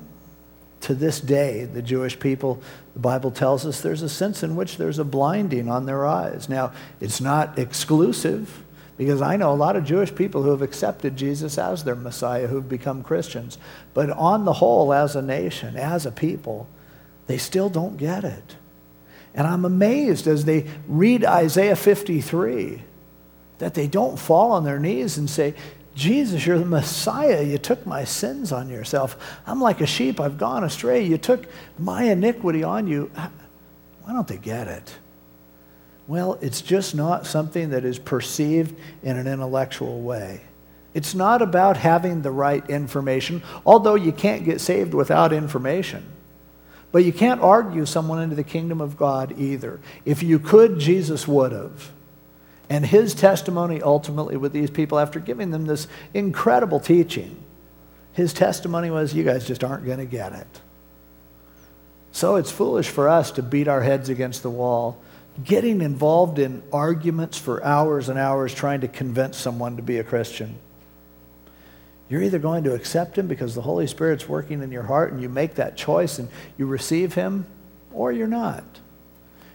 [0.82, 2.60] to this day, the Jewish people,
[2.94, 6.48] the Bible tells us there's a sense in which there's a blinding on their eyes.
[6.48, 8.62] Now, it's not exclusive.
[8.98, 12.46] Because I know a lot of Jewish people who have accepted Jesus as their Messiah
[12.46, 13.58] who've become Christians.
[13.94, 16.68] But on the whole, as a nation, as a people,
[17.26, 18.56] they still don't get it.
[19.34, 22.82] And I'm amazed as they read Isaiah 53
[23.58, 25.54] that they don't fall on their knees and say,
[25.94, 27.42] Jesus, you're the Messiah.
[27.42, 29.16] You took my sins on yourself.
[29.46, 30.20] I'm like a sheep.
[30.20, 31.04] I've gone astray.
[31.04, 31.46] You took
[31.78, 33.10] my iniquity on you.
[33.14, 34.96] Why don't they get it?
[36.06, 40.42] Well, it's just not something that is perceived in an intellectual way.
[40.94, 46.04] It's not about having the right information, although you can't get saved without information.
[46.90, 49.80] But you can't argue someone into the kingdom of God either.
[50.04, 51.90] If you could, Jesus would have.
[52.72, 57.36] And his testimony ultimately with these people, after giving them this incredible teaching,
[58.14, 60.60] his testimony was, You guys just aren't going to get it.
[62.12, 64.98] So it's foolish for us to beat our heads against the wall,
[65.44, 70.04] getting involved in arguments for hours and hours trying to convince someone to be a
[70.04, 70.54] Christian.
[72.08, 75.20] You're either going to accept him because the Holy Spirit's working in your heart and
[75.20, 77.44] you make that choice and you receive him,
[77.92, 78.64] or you're not.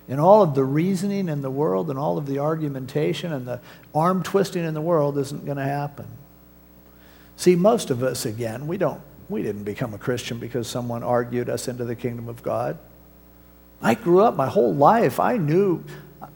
[0.09, 3.59] And all of the reasoning in the world and all of the argumentation and the
[3.93, 6.07] arm twisting in the world isn't going to happen.
[7.35, 11.49] See, most of us, again, we don't we didn't become a Christian because someone argued
[11.49, 12.77] us into the kingdom of God.
[13.81, 15.19] I grew up my whole life.
[15.19, 15.83] I knew,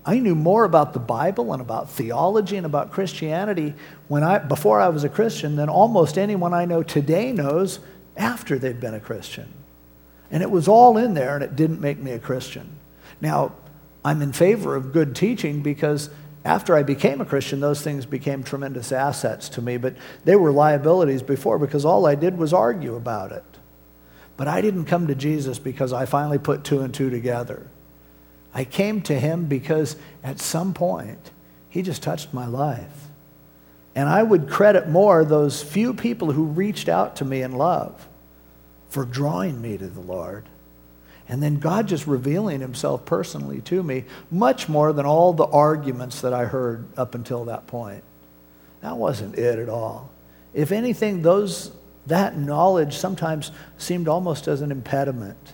[0.06, 3.74] I knew more about the Bible and about theology and about Christianity
[4.08, 7.80] when I, before I was a Christian than almost anyone I know today knows
[8.18, 9.52] after they've been a Christian.
[10.30, 12.70] And it was all in there, and it didn't make me a Christian.
[13.20, 13.54] Now,
[14.04, 16.10] I'm in favor of good teaching because
[16.44, 19.96] after I became a Christian, those things became tremendous assets to me, but
[20.26, 23.44] they were liabilities before because all I did was argue about it.
[24.38, 27.68] But I didn't come to Jesus because I finally put two and two together.
[28.54, 31.32] I came to him because at some point,
[31.70, 33.08] he just touched my life.
[33.94, 38.08] And I would credit more those few people who reached out to me in love
[38.90, 40.46] for drawing me to the Lord
[41.28, 46.22] and then God just revealing himself personally to me much more than all the arguments
[46.22, 48.04] that I heard up until that point.
[48.82, 50.12] That wasn't it at all.
[50.54, 51.72] If anything, those,
[52.08, 55.54] that knowledge sometimes seemed almost as an impediment.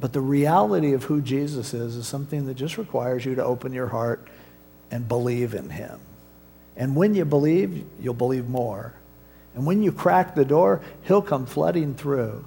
[0.00, 3.72] But the reality of who Jesus is is something that just requires you to open
[3.72, 4.26] your heart
[4.90, 6.00] and believe in him.
[6.76, 8.94] And when you believe, you'll believe more.
[9.54, 12.44] And when you crack the door, he'll come flooding through.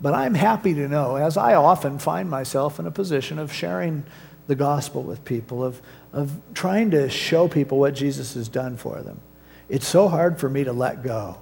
[0.00, 4.04] But I'm happy to know, as I often find myself in a position of sharing
[4.46, 5.80] the gospel with people, of,
[6.12, 9.20] of trying to show people what Jesus has done for them.
[9.68, 11.38] It's so hard for me to let go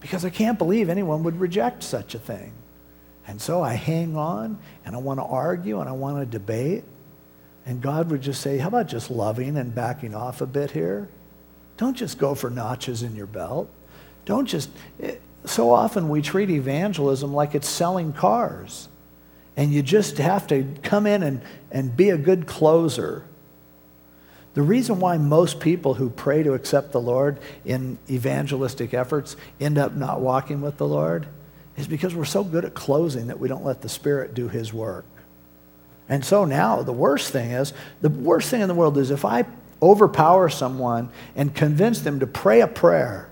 [0.00, 2.52] because I can't believe anyone would reject such a thing.
[3.26, 6.84] And so I hang on and I want to argue and I want to debate.
[7.66, 11.08] And God would just say, How about just loving and backing off a bit here?
[11.76, 13.68] Don't just go for notches in your belt.
[14.24, 18.88] Don't just, eh, so often we treat evangelism like it's selling cars.
[19.56, 21.40] And you just have to come in and,
[21.70, 23.24] and be a good closer.
[24.54, 29.78] The reason why most people who pray to accept the Lord in evangelistic efforts end
[29.78, 31.26] up not walking with the Lord
[31.76, 34.72] is because we're so good at closing that we don't let the Spirit do His
[34.72, 35.04] work.
[36.08, 39.24] And so now the worst thing is the worst thing in the world is if
[39.24, 39.44] I
[39.82, 43.28] overpower someone and convince them to pray a prayer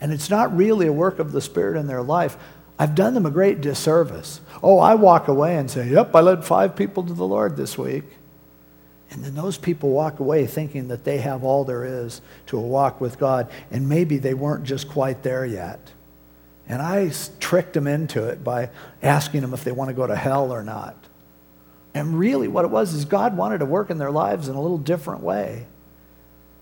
[0.00, 2.36] and it's not really a work of the Spirit in their life,
[2.78, 4.40] I've done them a great disservice.
[4.62, 7.76] Oh, I walk away and say, Yep, I led five people to the Lord this
[7.76, 8.04] week.
[9.10, 12.62] And then those people walk away thinking that they have all there is to a
[12.62, 15.92] walk with God, and maybe they weren't just quite there yet.
[16.68, 18.70] And I tricked them into it by
[19.02, 20.96] asking them if they want to go to hell or not.
[21.92, 24.62] And really, what it was is God wanted to work in their lives in a
[24.62, 25.66] little different way.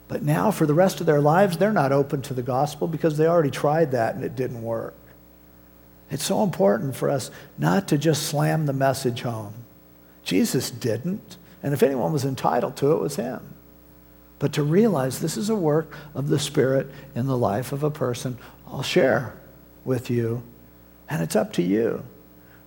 [0.09, 3.19] But now, for the rest of their lives, they're not open to the gospel because
[3.19, 4.95] they already tried that and it didn't work.
[6.11, 9.53] It's so important for us not to just slam the message home.
[10.25, 13.55] Jesus didn't, and if anyone was entitled to it, it was him.
[14.39, 17.91] But to realize this is a work of the Spirit in the life of a
[17.91, 19.35] person, I'll share
[19.85, 20.43] with you,
[21.11, 22.03] and it's up to you.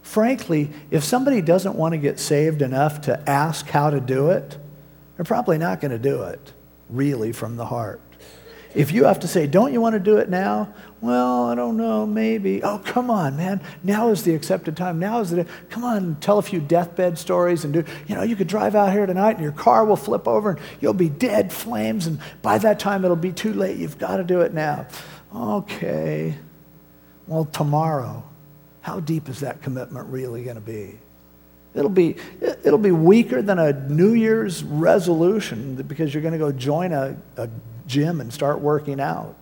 [0.03, 4.57] Frankly, if somebody doesn't want to get saved enough to ask how to do it,
[5.15, 6.53] they're probably not going to do it
[6.91, 8.01] really from the heart.
[8.73, 10.73] If you have to say, don't you want to do it now?
[11.01, 12.63] Well, I don't know, maybe.
[12.63, 13.59] Oh, come on, man.
[13.83, 14.97] Now is the accepted time.
[14.97, 18.35] Now is the, come on, tell a few deathbed stories and do, you know, you
[18.35, 21.51] could drive out here tonight and your car will flip over and you'll be dead
[21.51, 23.77] flames and by that time it'll be too late.
[23.77, 24.87] You've got to do it now.
[25.35, 26.35] Okay.
[27.27, 28.23] Well, tomorrow,
[28.81, 30.99] how deep is that commitment really going to be?
[31.73, 36.51] It'll be, it'll be weaker than a New Year's resolution because you're going to go
[36.51, 37.49] join a, a
[37.87, 39.35] gym and start working out.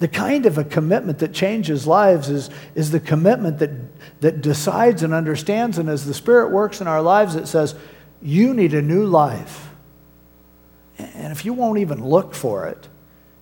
[0.00, 3.70] The kind of a commitment that changes lives is, is the commitment that,
[4.20, 7.74] that decides and understands, and as the Spirit works in our lives, it says,
[8.22, 9.70] You need a new life.
[10.98, 12.88] And if you won't even look for it,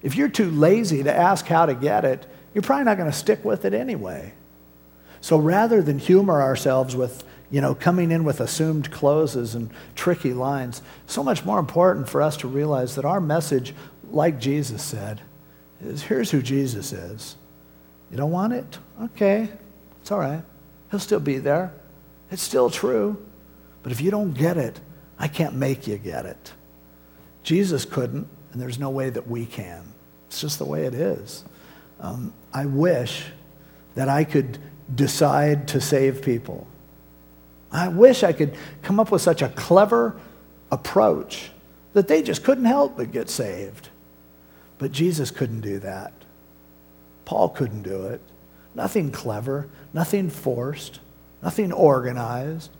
[0.02, 3.16] if you're too lazy to ask how to get it, you're probably not going to
[3.16, 4.32] stick with it anyway.
[5.20, 10.32] So rather than humor ourselves with, you know, coming in with assumed closes and tricky
[10.32, 10.82] lines.
[11.06, 13.74] So much more important for us to realize that our message,
[14.10, 15.20] like Jesus said,
[15.80, 17.36] is here's who Jesus is.
[18.10, 18.78] You don't want it?
[19.02, 19.48] Okay,
[20.00, 20.42] it's all right.
[20.90, 21.72] He'll still be there.
[22.30, 23.24] It's still true.
[23.82, 24.80] But if you don't get it,
[25.18, 26.52] I can't make you get it.
[27.42, 29.84] Jesus couldn't, and there's no way that we can.
[30.26, 31.44] It's just the way it is.
[32.00, 33.26] Um, I wish
[33.94, 34.58] that I could
[34.92, 36.66] decide to save people.
[37.70, 40.18] I wish I could come up with such a clever
[40.70, 41.50] approach
[41.92, 43.88] that they just couldn't help but get saved.
[44.78, 46.12] But Jesus couldn't do that.
[47.24, 48.20] Paul couldn't do it.
[48.74, 51.00] Nothing clever, nothing forced,
[51.42, 52.70] nothing organized,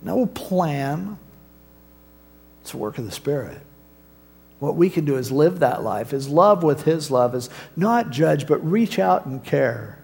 [0.00, 1.18] no plan.
[2.62, 3.60] It's a work of the Spirit.
[4.58, 8.10] What we can do is live that life, is love with His love, is not
[8.10, 9.98] judge, but reach out and care.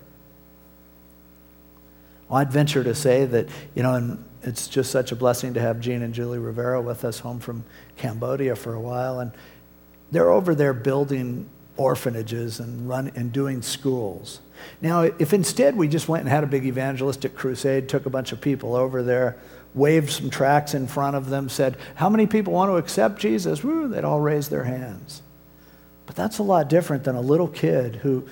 [2.32, 5.60] Well, I'd venture to say that, you know, and it's just such a blessing to
[5.60, 7.62] have Gene and Julie Rivera with us home from
[7.98, 9.20] Cambodia for a while.
[9.20, 9.32] And
[10.10, 11.46] they're over there building
[11.76, 14.40] orphanages and, run, and doing schools.
[14.80, 18.32] Now, if instead we just went and had a big evangelistic crusade, took a bunch
[18.32, 19.36] of people over there,
[19.74, 23.62] waved some tracts in front of them, said, How many people want to accept Jesus?
[23.62, 25.20] Woo, they'd all raise their hands.
[26.06, 28.26] But that's a lot different than a little kid who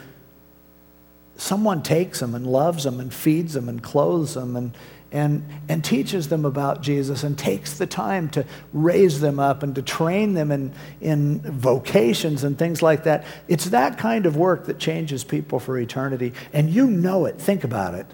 [1.40, 4.76] someone takes them and loves them and feeds them and clothes them and,
[5.10, 8.44] and, and teaches them about Jesus and takes the time to
[8.74, 13.24] raise them up and to train them in, in vocations and things like that.
[13.48, 16.34] It's that kind of work that changes people for eternity.
[16.52, 17.40] And you know it.
[17.40, 18.06] Think about it.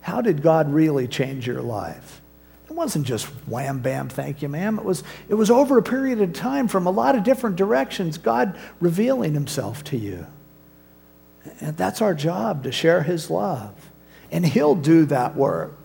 [0.00, 2.20] How did God really change your life?
[2.68, 4.78] It wasn't just wham bam, thank you, ma'am.
[4.78, 8.18] It was, it was over a period of time from a lot of different directions,
[8.18, 10.26] God revealing himself to you.
[11.60, 13.74] And that's our job to share his love.
[14.30, 15.76] And he'll do that work.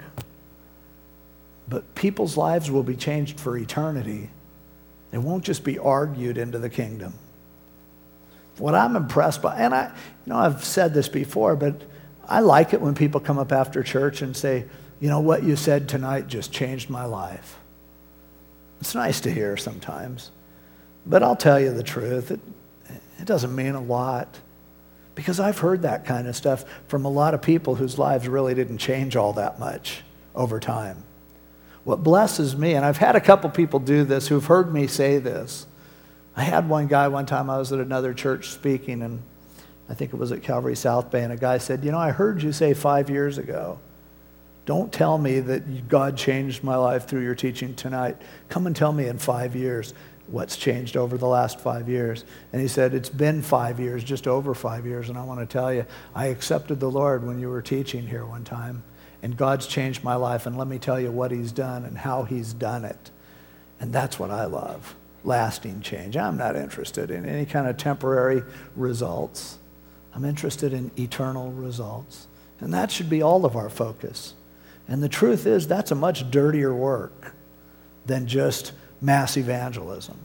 [1.68, 4.30] But people's lives will be changed for eternity.
[5.12, 7.14] They won't just be argued into the kingdom.
[8.58, 9.86] What I'm impressed by, and I,
[10.26, 11.82] you know, I've said this before, but
[12.28, 14.66] I like it when people come up after church and say,
[15.00, 17.58] you know, what you said tonight just changed my life.
[18.80, 20.32] It's nice to hear sometimes.
[21.06, 22.40] But I'll tell you the truth, it,
[23.20, 24.40] it doesn't mean a lot.
[25.16, 28.54] Because I've heard that kind of stuff from a lot of people whose lives really
[28.54, 31.04] didn't change all that much over time.
[31.84, 35.18] What blesses me, and I've had a couple people do this who've heard me say
[35.18, 35.66] this.
[36.36, 39.22] I had one guy one time, I was at another church speaking, and
[39.90, 42.12] I think it was at Calvary South Bay, and a guy said, You know, I
[42.12, 43.80] heard you say five years ago,
[44.66, 48.16] don't tell me that God changed my life through your teaching tonight.
[48.48, 49.94] Come and tell me in five years
[50.32, 52.26] what's changed over the last five years.
[52.52, 55.10] And he said, It's been five years, just over five years.
[55.10, 55.86] And I want to tell you,
[56.16, 58.84] I accepted the Lord when you were teaching here one time.
[59.24, 60.46] And God's changed my life.
[60.46, 63.12] And let me tell you what He's done and how He's done it.
[63.80, 66.18] And that's what I love lasting change.
[66.18, 68.44] I'm not interested in any kind of temporary
[68.76, 69.58] results,
[70.14, 72.28] I'm interested in eternal results.
[72.60, 74.36] And that should be all of our focus.
[74.88, 77.34] And the truth is, that's a much dirtier work
[78.06, 80.18] than just mass evangelism.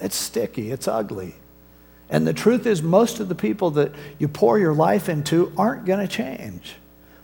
[0.00, 1.34] It's sticky, it's ugly.
[2.08, 5.86] And the truth is, most of the people that you pour your life into aren't
[5.86, 6.74] going to change.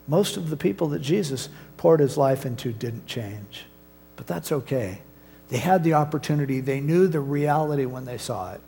[0.07, 3.67] Most of the people that Jesus poured his life into didn't change.
[4.17, 5.03] But that's okay.
[5.49, 8.61] They had the opportunity, they knew the reality when they saw it.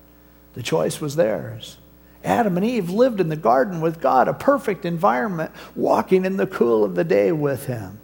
[0.54, 1.78] The choice was theirs.
[2.22, 6.46] Adam and Eve lived in the garden with God, a perfect environment, walking in the
[6.46, 7.98] cool of the day with him.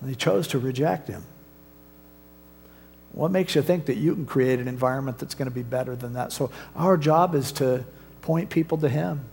[0.00, 1.24] And they chose to reject him.
[3.12, 5.96] What makes you think that you can create an environment that's going to be better
[5.96, 6.32] than that?
[6.32, 7.84] So, our job is to
[8.22, 9.24] point people to Him,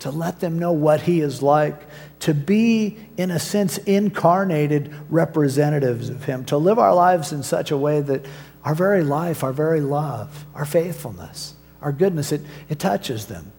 [0.00, 1.80] to let them know what He is like,
[2.20, 7.70] to be, in a sense, incarnated representatives of Him, to live our lives in such
[7.70, 8.26] a way that
[8.64, 13.52] our very life, our very love, our faithfulness, our goodness, it, it touches them.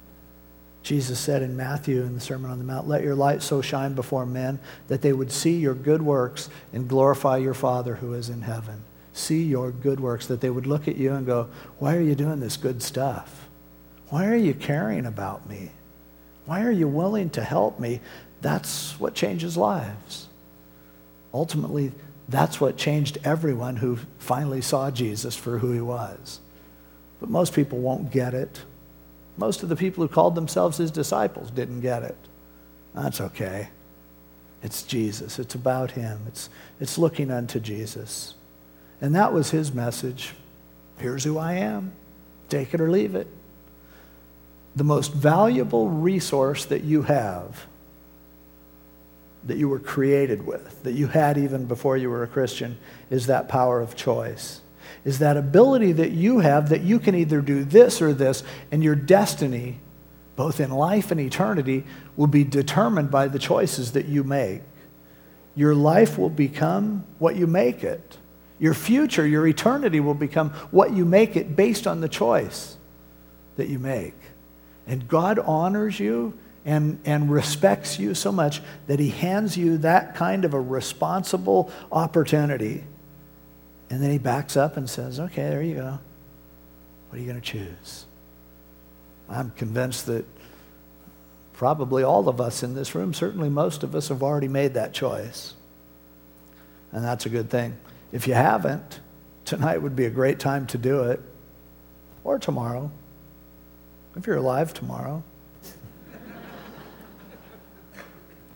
[0.83, 3.93] Jesus said in Matthew in the Sermon on the Mount, Let your light so shine
[3.93, 8.29] before men that they would see your good works and glorify your Father who is
[8.29, 11.95] in heaven see your good works, that they would look at you and go, Why
[11.95, 13.49] are you doing this good stuff?
[14.09, 15.71] Why are you caring about me?
[16.45, 18.01] Why are you willing to help me?
[18.41, 20.27] That's what changes lives.
[21.33, 21.91] Ultimately,
[22.27, 26.39] that's what changed everyone who finally saw Jesus for who he was.
[27.19, 28.63] But most people won't get it.
[29.37, 32.17] Most of the people who called themselves his disciples didn't get it.
[32.93, 33.69] That's okay.
[34.63, 35.39] It's Jesus.
[35.39, 36.21] It's about him.
[36.27, 38.35] It's, it's looking unto Jesus.
[39.01, 40.33] And that was his message.
[40.99, 41.93] Here's who I am.
[42.49, 43.27] Take it or leave it.
[44.75, 47.65] The most valuable resource that you have,
[49.45, 52.77] that you were created with, that you had even before you were a Christian,
[53.09, 54.61] is that power of choice.
[55.03, 58.83] Is that ability that you have that you can either do this or this, and
[58.83, 59.79] your destiny,
[60.35, 61.83] both in life and eternity,
[62.15, 64.61] will be determined by the choices that you make.
[65.55, 68.17] Your life will become what you make it.
[68.61, 72.77] Your future, your eternity will become what you make it based on the choice
[73.55, 74.13] that you make.
[74.85, 80.13] And God honors you and, and respects you so much that he hands you that
[80.13, 82.83] kind of a responsible opportunity.
[83.89, 85.99] And then he backs up and says, okay, there you go.
[87.09, 88.05] What are you going to choose?
[89.27, 90.23] I'm convinced that
[91.53, 94.93] probably all of us in this room, certainly most of us, have already made that
[94.93, 95.55] choice.
[96.91, 97.75] And that's a good thing.
[98.11, 98.99] If you haven't,
[99.45, 101.21] tonight would be a great time to do it,
[102.23, 102.91] or tomorrow,
[104.15, 105.23] if you're alive tomorrow.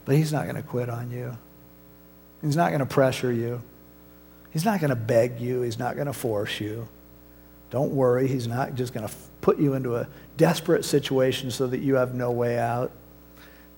[0.03, 1.37] but He's not going to quit on you,
[2.41, 3.61] He's not going to pressure you,
[4.51, 6.87] He's not going to beg you, He's not going to force you.
[7.71, 10.07] Don't worry, He's not just going to put you into a
[10.37, 12.91] desperate situation so that you have no way out.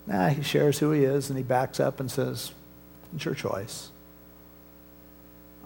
[0.08, 2.52] Nah, He shares who He is and He backs up and says,
[3.14, 3.92] It's your choice.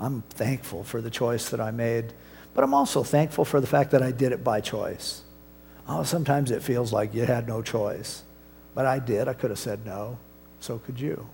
[0.01, 2.11] I'm thankful for the choice that I made,
[2.55, 5.21] but I'm also thankful for the fact that I did it by choice.
[5.87, 8.23] Oh, sometimes it feels like you had no choice,
[8.73, 9.27] but I did.
[9.27, 10.17] I could have said no.
[10.59, 11.29] So could you.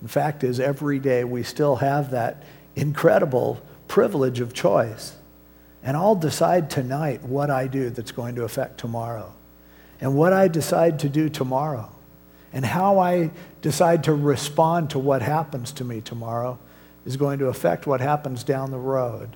[0.00, 2.44] The fact is, every day we still have that
[2.76, 5.14] incredible privilege of choice.
[5.82, 9.34] And I'll decide tonight what I do that's going to affect tomorrow.
[10.00, 11.90] And what I decide to do tomorrow.
[12.54, 16.58] And how I decide to respond to what happens to me tomorrow
[17.08, 19.30] is going to affect what happens down the road.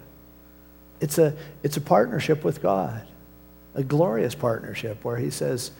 [1.00, 3.06] It's a, it's a partnership with God,
[3.74, 5.70] a glorious partnership where He says,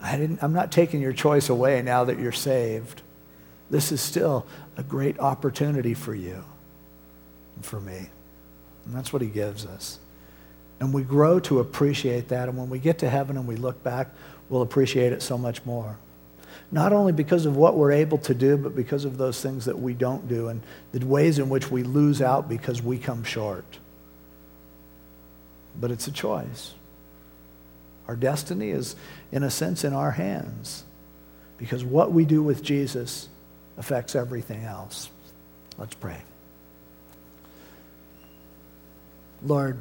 [0.00, 3.02] I didn't, I'm not taking your choice away now that you're saved.
[3.70, 4.46] This is still
[4.76, 6.44] a great opportunity for you
[7.56, 8.06] and for me.
[8.84, 9.98] And that's what He gives us.
[10.78, 12.48] And we grow to appreciate that.
[12.48, 14.10] And when we get to heaven and we look back,
[14.48, 15.98] we'll appreciate it so much more
[16.70, 19.78] not only because of what we're able to do, but because of those things that
[19.78, 20.62] we don't do and
[20.92, 23.78] the ways in which we lose out because we come short.
[25.80, 26.74] But it's a choice.
[28.08, 28.96] Our destiny is,
[29.32, 30.84] in a sense, in our hands
[31.58, 33.28] because what we do with Jesus
[33.78, 35.10] affects everything else.
[35.78, 36.18] Let's pray.
[39.42, 39.78] Lord,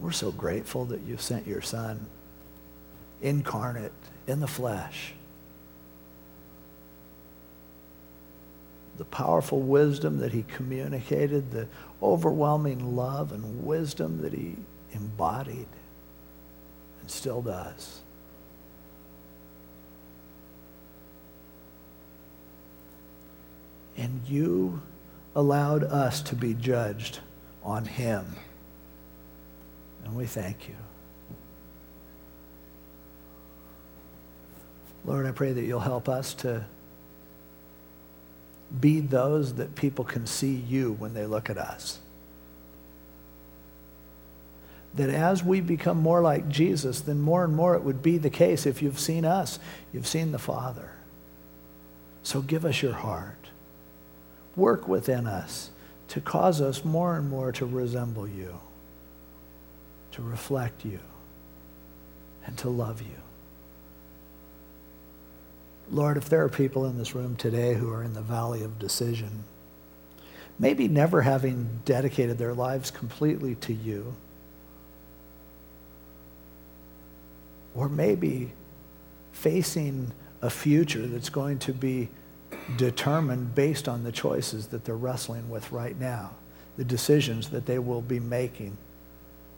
[0.00, 2.06] we're so grateful that you sent your son
[3.22, 3.92] incarnate
[4.26, 5.14] in the flesh.
[8.98, 11.66] The powerful wisdom that he communicated, the
[12.02, 14.56] overwhelming love and wisdom that he
[14.92, 15.66] embodied
[17.00, 18.00] and still does.
[23.96, 24.82] And you
[25.34, 27.20] allowed us to be judged
[27.62, 28.36] on him.
[30.04, 30.76] And we thank you.
[35.04, 36.64] Lord, I pray that you'll help us to
[38.80, 41.98] be those that people can see you when they look at us.
[44.94, 48.30] That as we become more like Jesus, then more and more it would be the
[48.30, 48.64] case.
[48.64, 49.58] If you've seen us,
[49.92, 50.92] you've seen the Father.
[52.22, 53.48] So give us your heart.
[54.56, 55.70] Work within us
[56.08, 58.60] to cause us more and more to resemble you,
[60.14, 61.00] to reflect you,
[62.46, 63.16] and to love you.
[65.90, 68.78] Lord, if there are people in this room today who are in the valley of
[68.78, 69.42] decision,
[70.56, 74.14] maybe never having dedicated their lives completely to you,
[77.74, 78.52] or maybe
[79.32, 80.12] facing
[80.42, 82.08] a future that's going to be
[82.76, 86.30] determined based on the choices that they're wrestling with right now,
[86.76, 88.78] the decisions that they will be making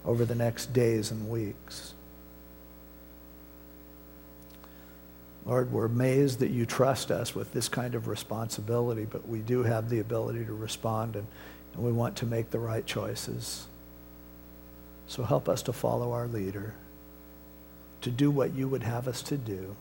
[0.06, 1.94] over the next days and weeks.
[5.44, 9.62] Lord, we're amazed that you trust us with this kind of responsibility, but we do
[9.62, 11.26] have the ability to respond, and,
[11.74, 13.66] and we want to make the right choices.
[15.08, 16.74] So help us to follow our leader,
[18.00, 19.76] to do what you would have us to do,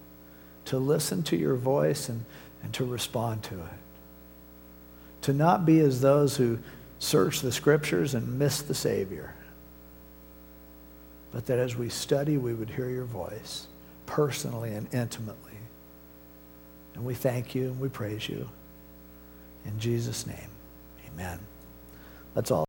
[0.66, 2.26] to listen to your voice and,
[2.64, 3.80] and to respond to it.
[5.24, 6.60] To not be as those who
[7.00, 9.35] search the scriptures and miss the Savior,
[11.36, 13.68] but that as we study, we would hear your voice
[14.06, 15.52] personally and intimately.
[16.94, 18.50] And we thank you and we praise you.
[19.66, 20.50] In Jesus' name,
[21.12, 21.40] amen.
[22.36, 22.64] Let's all.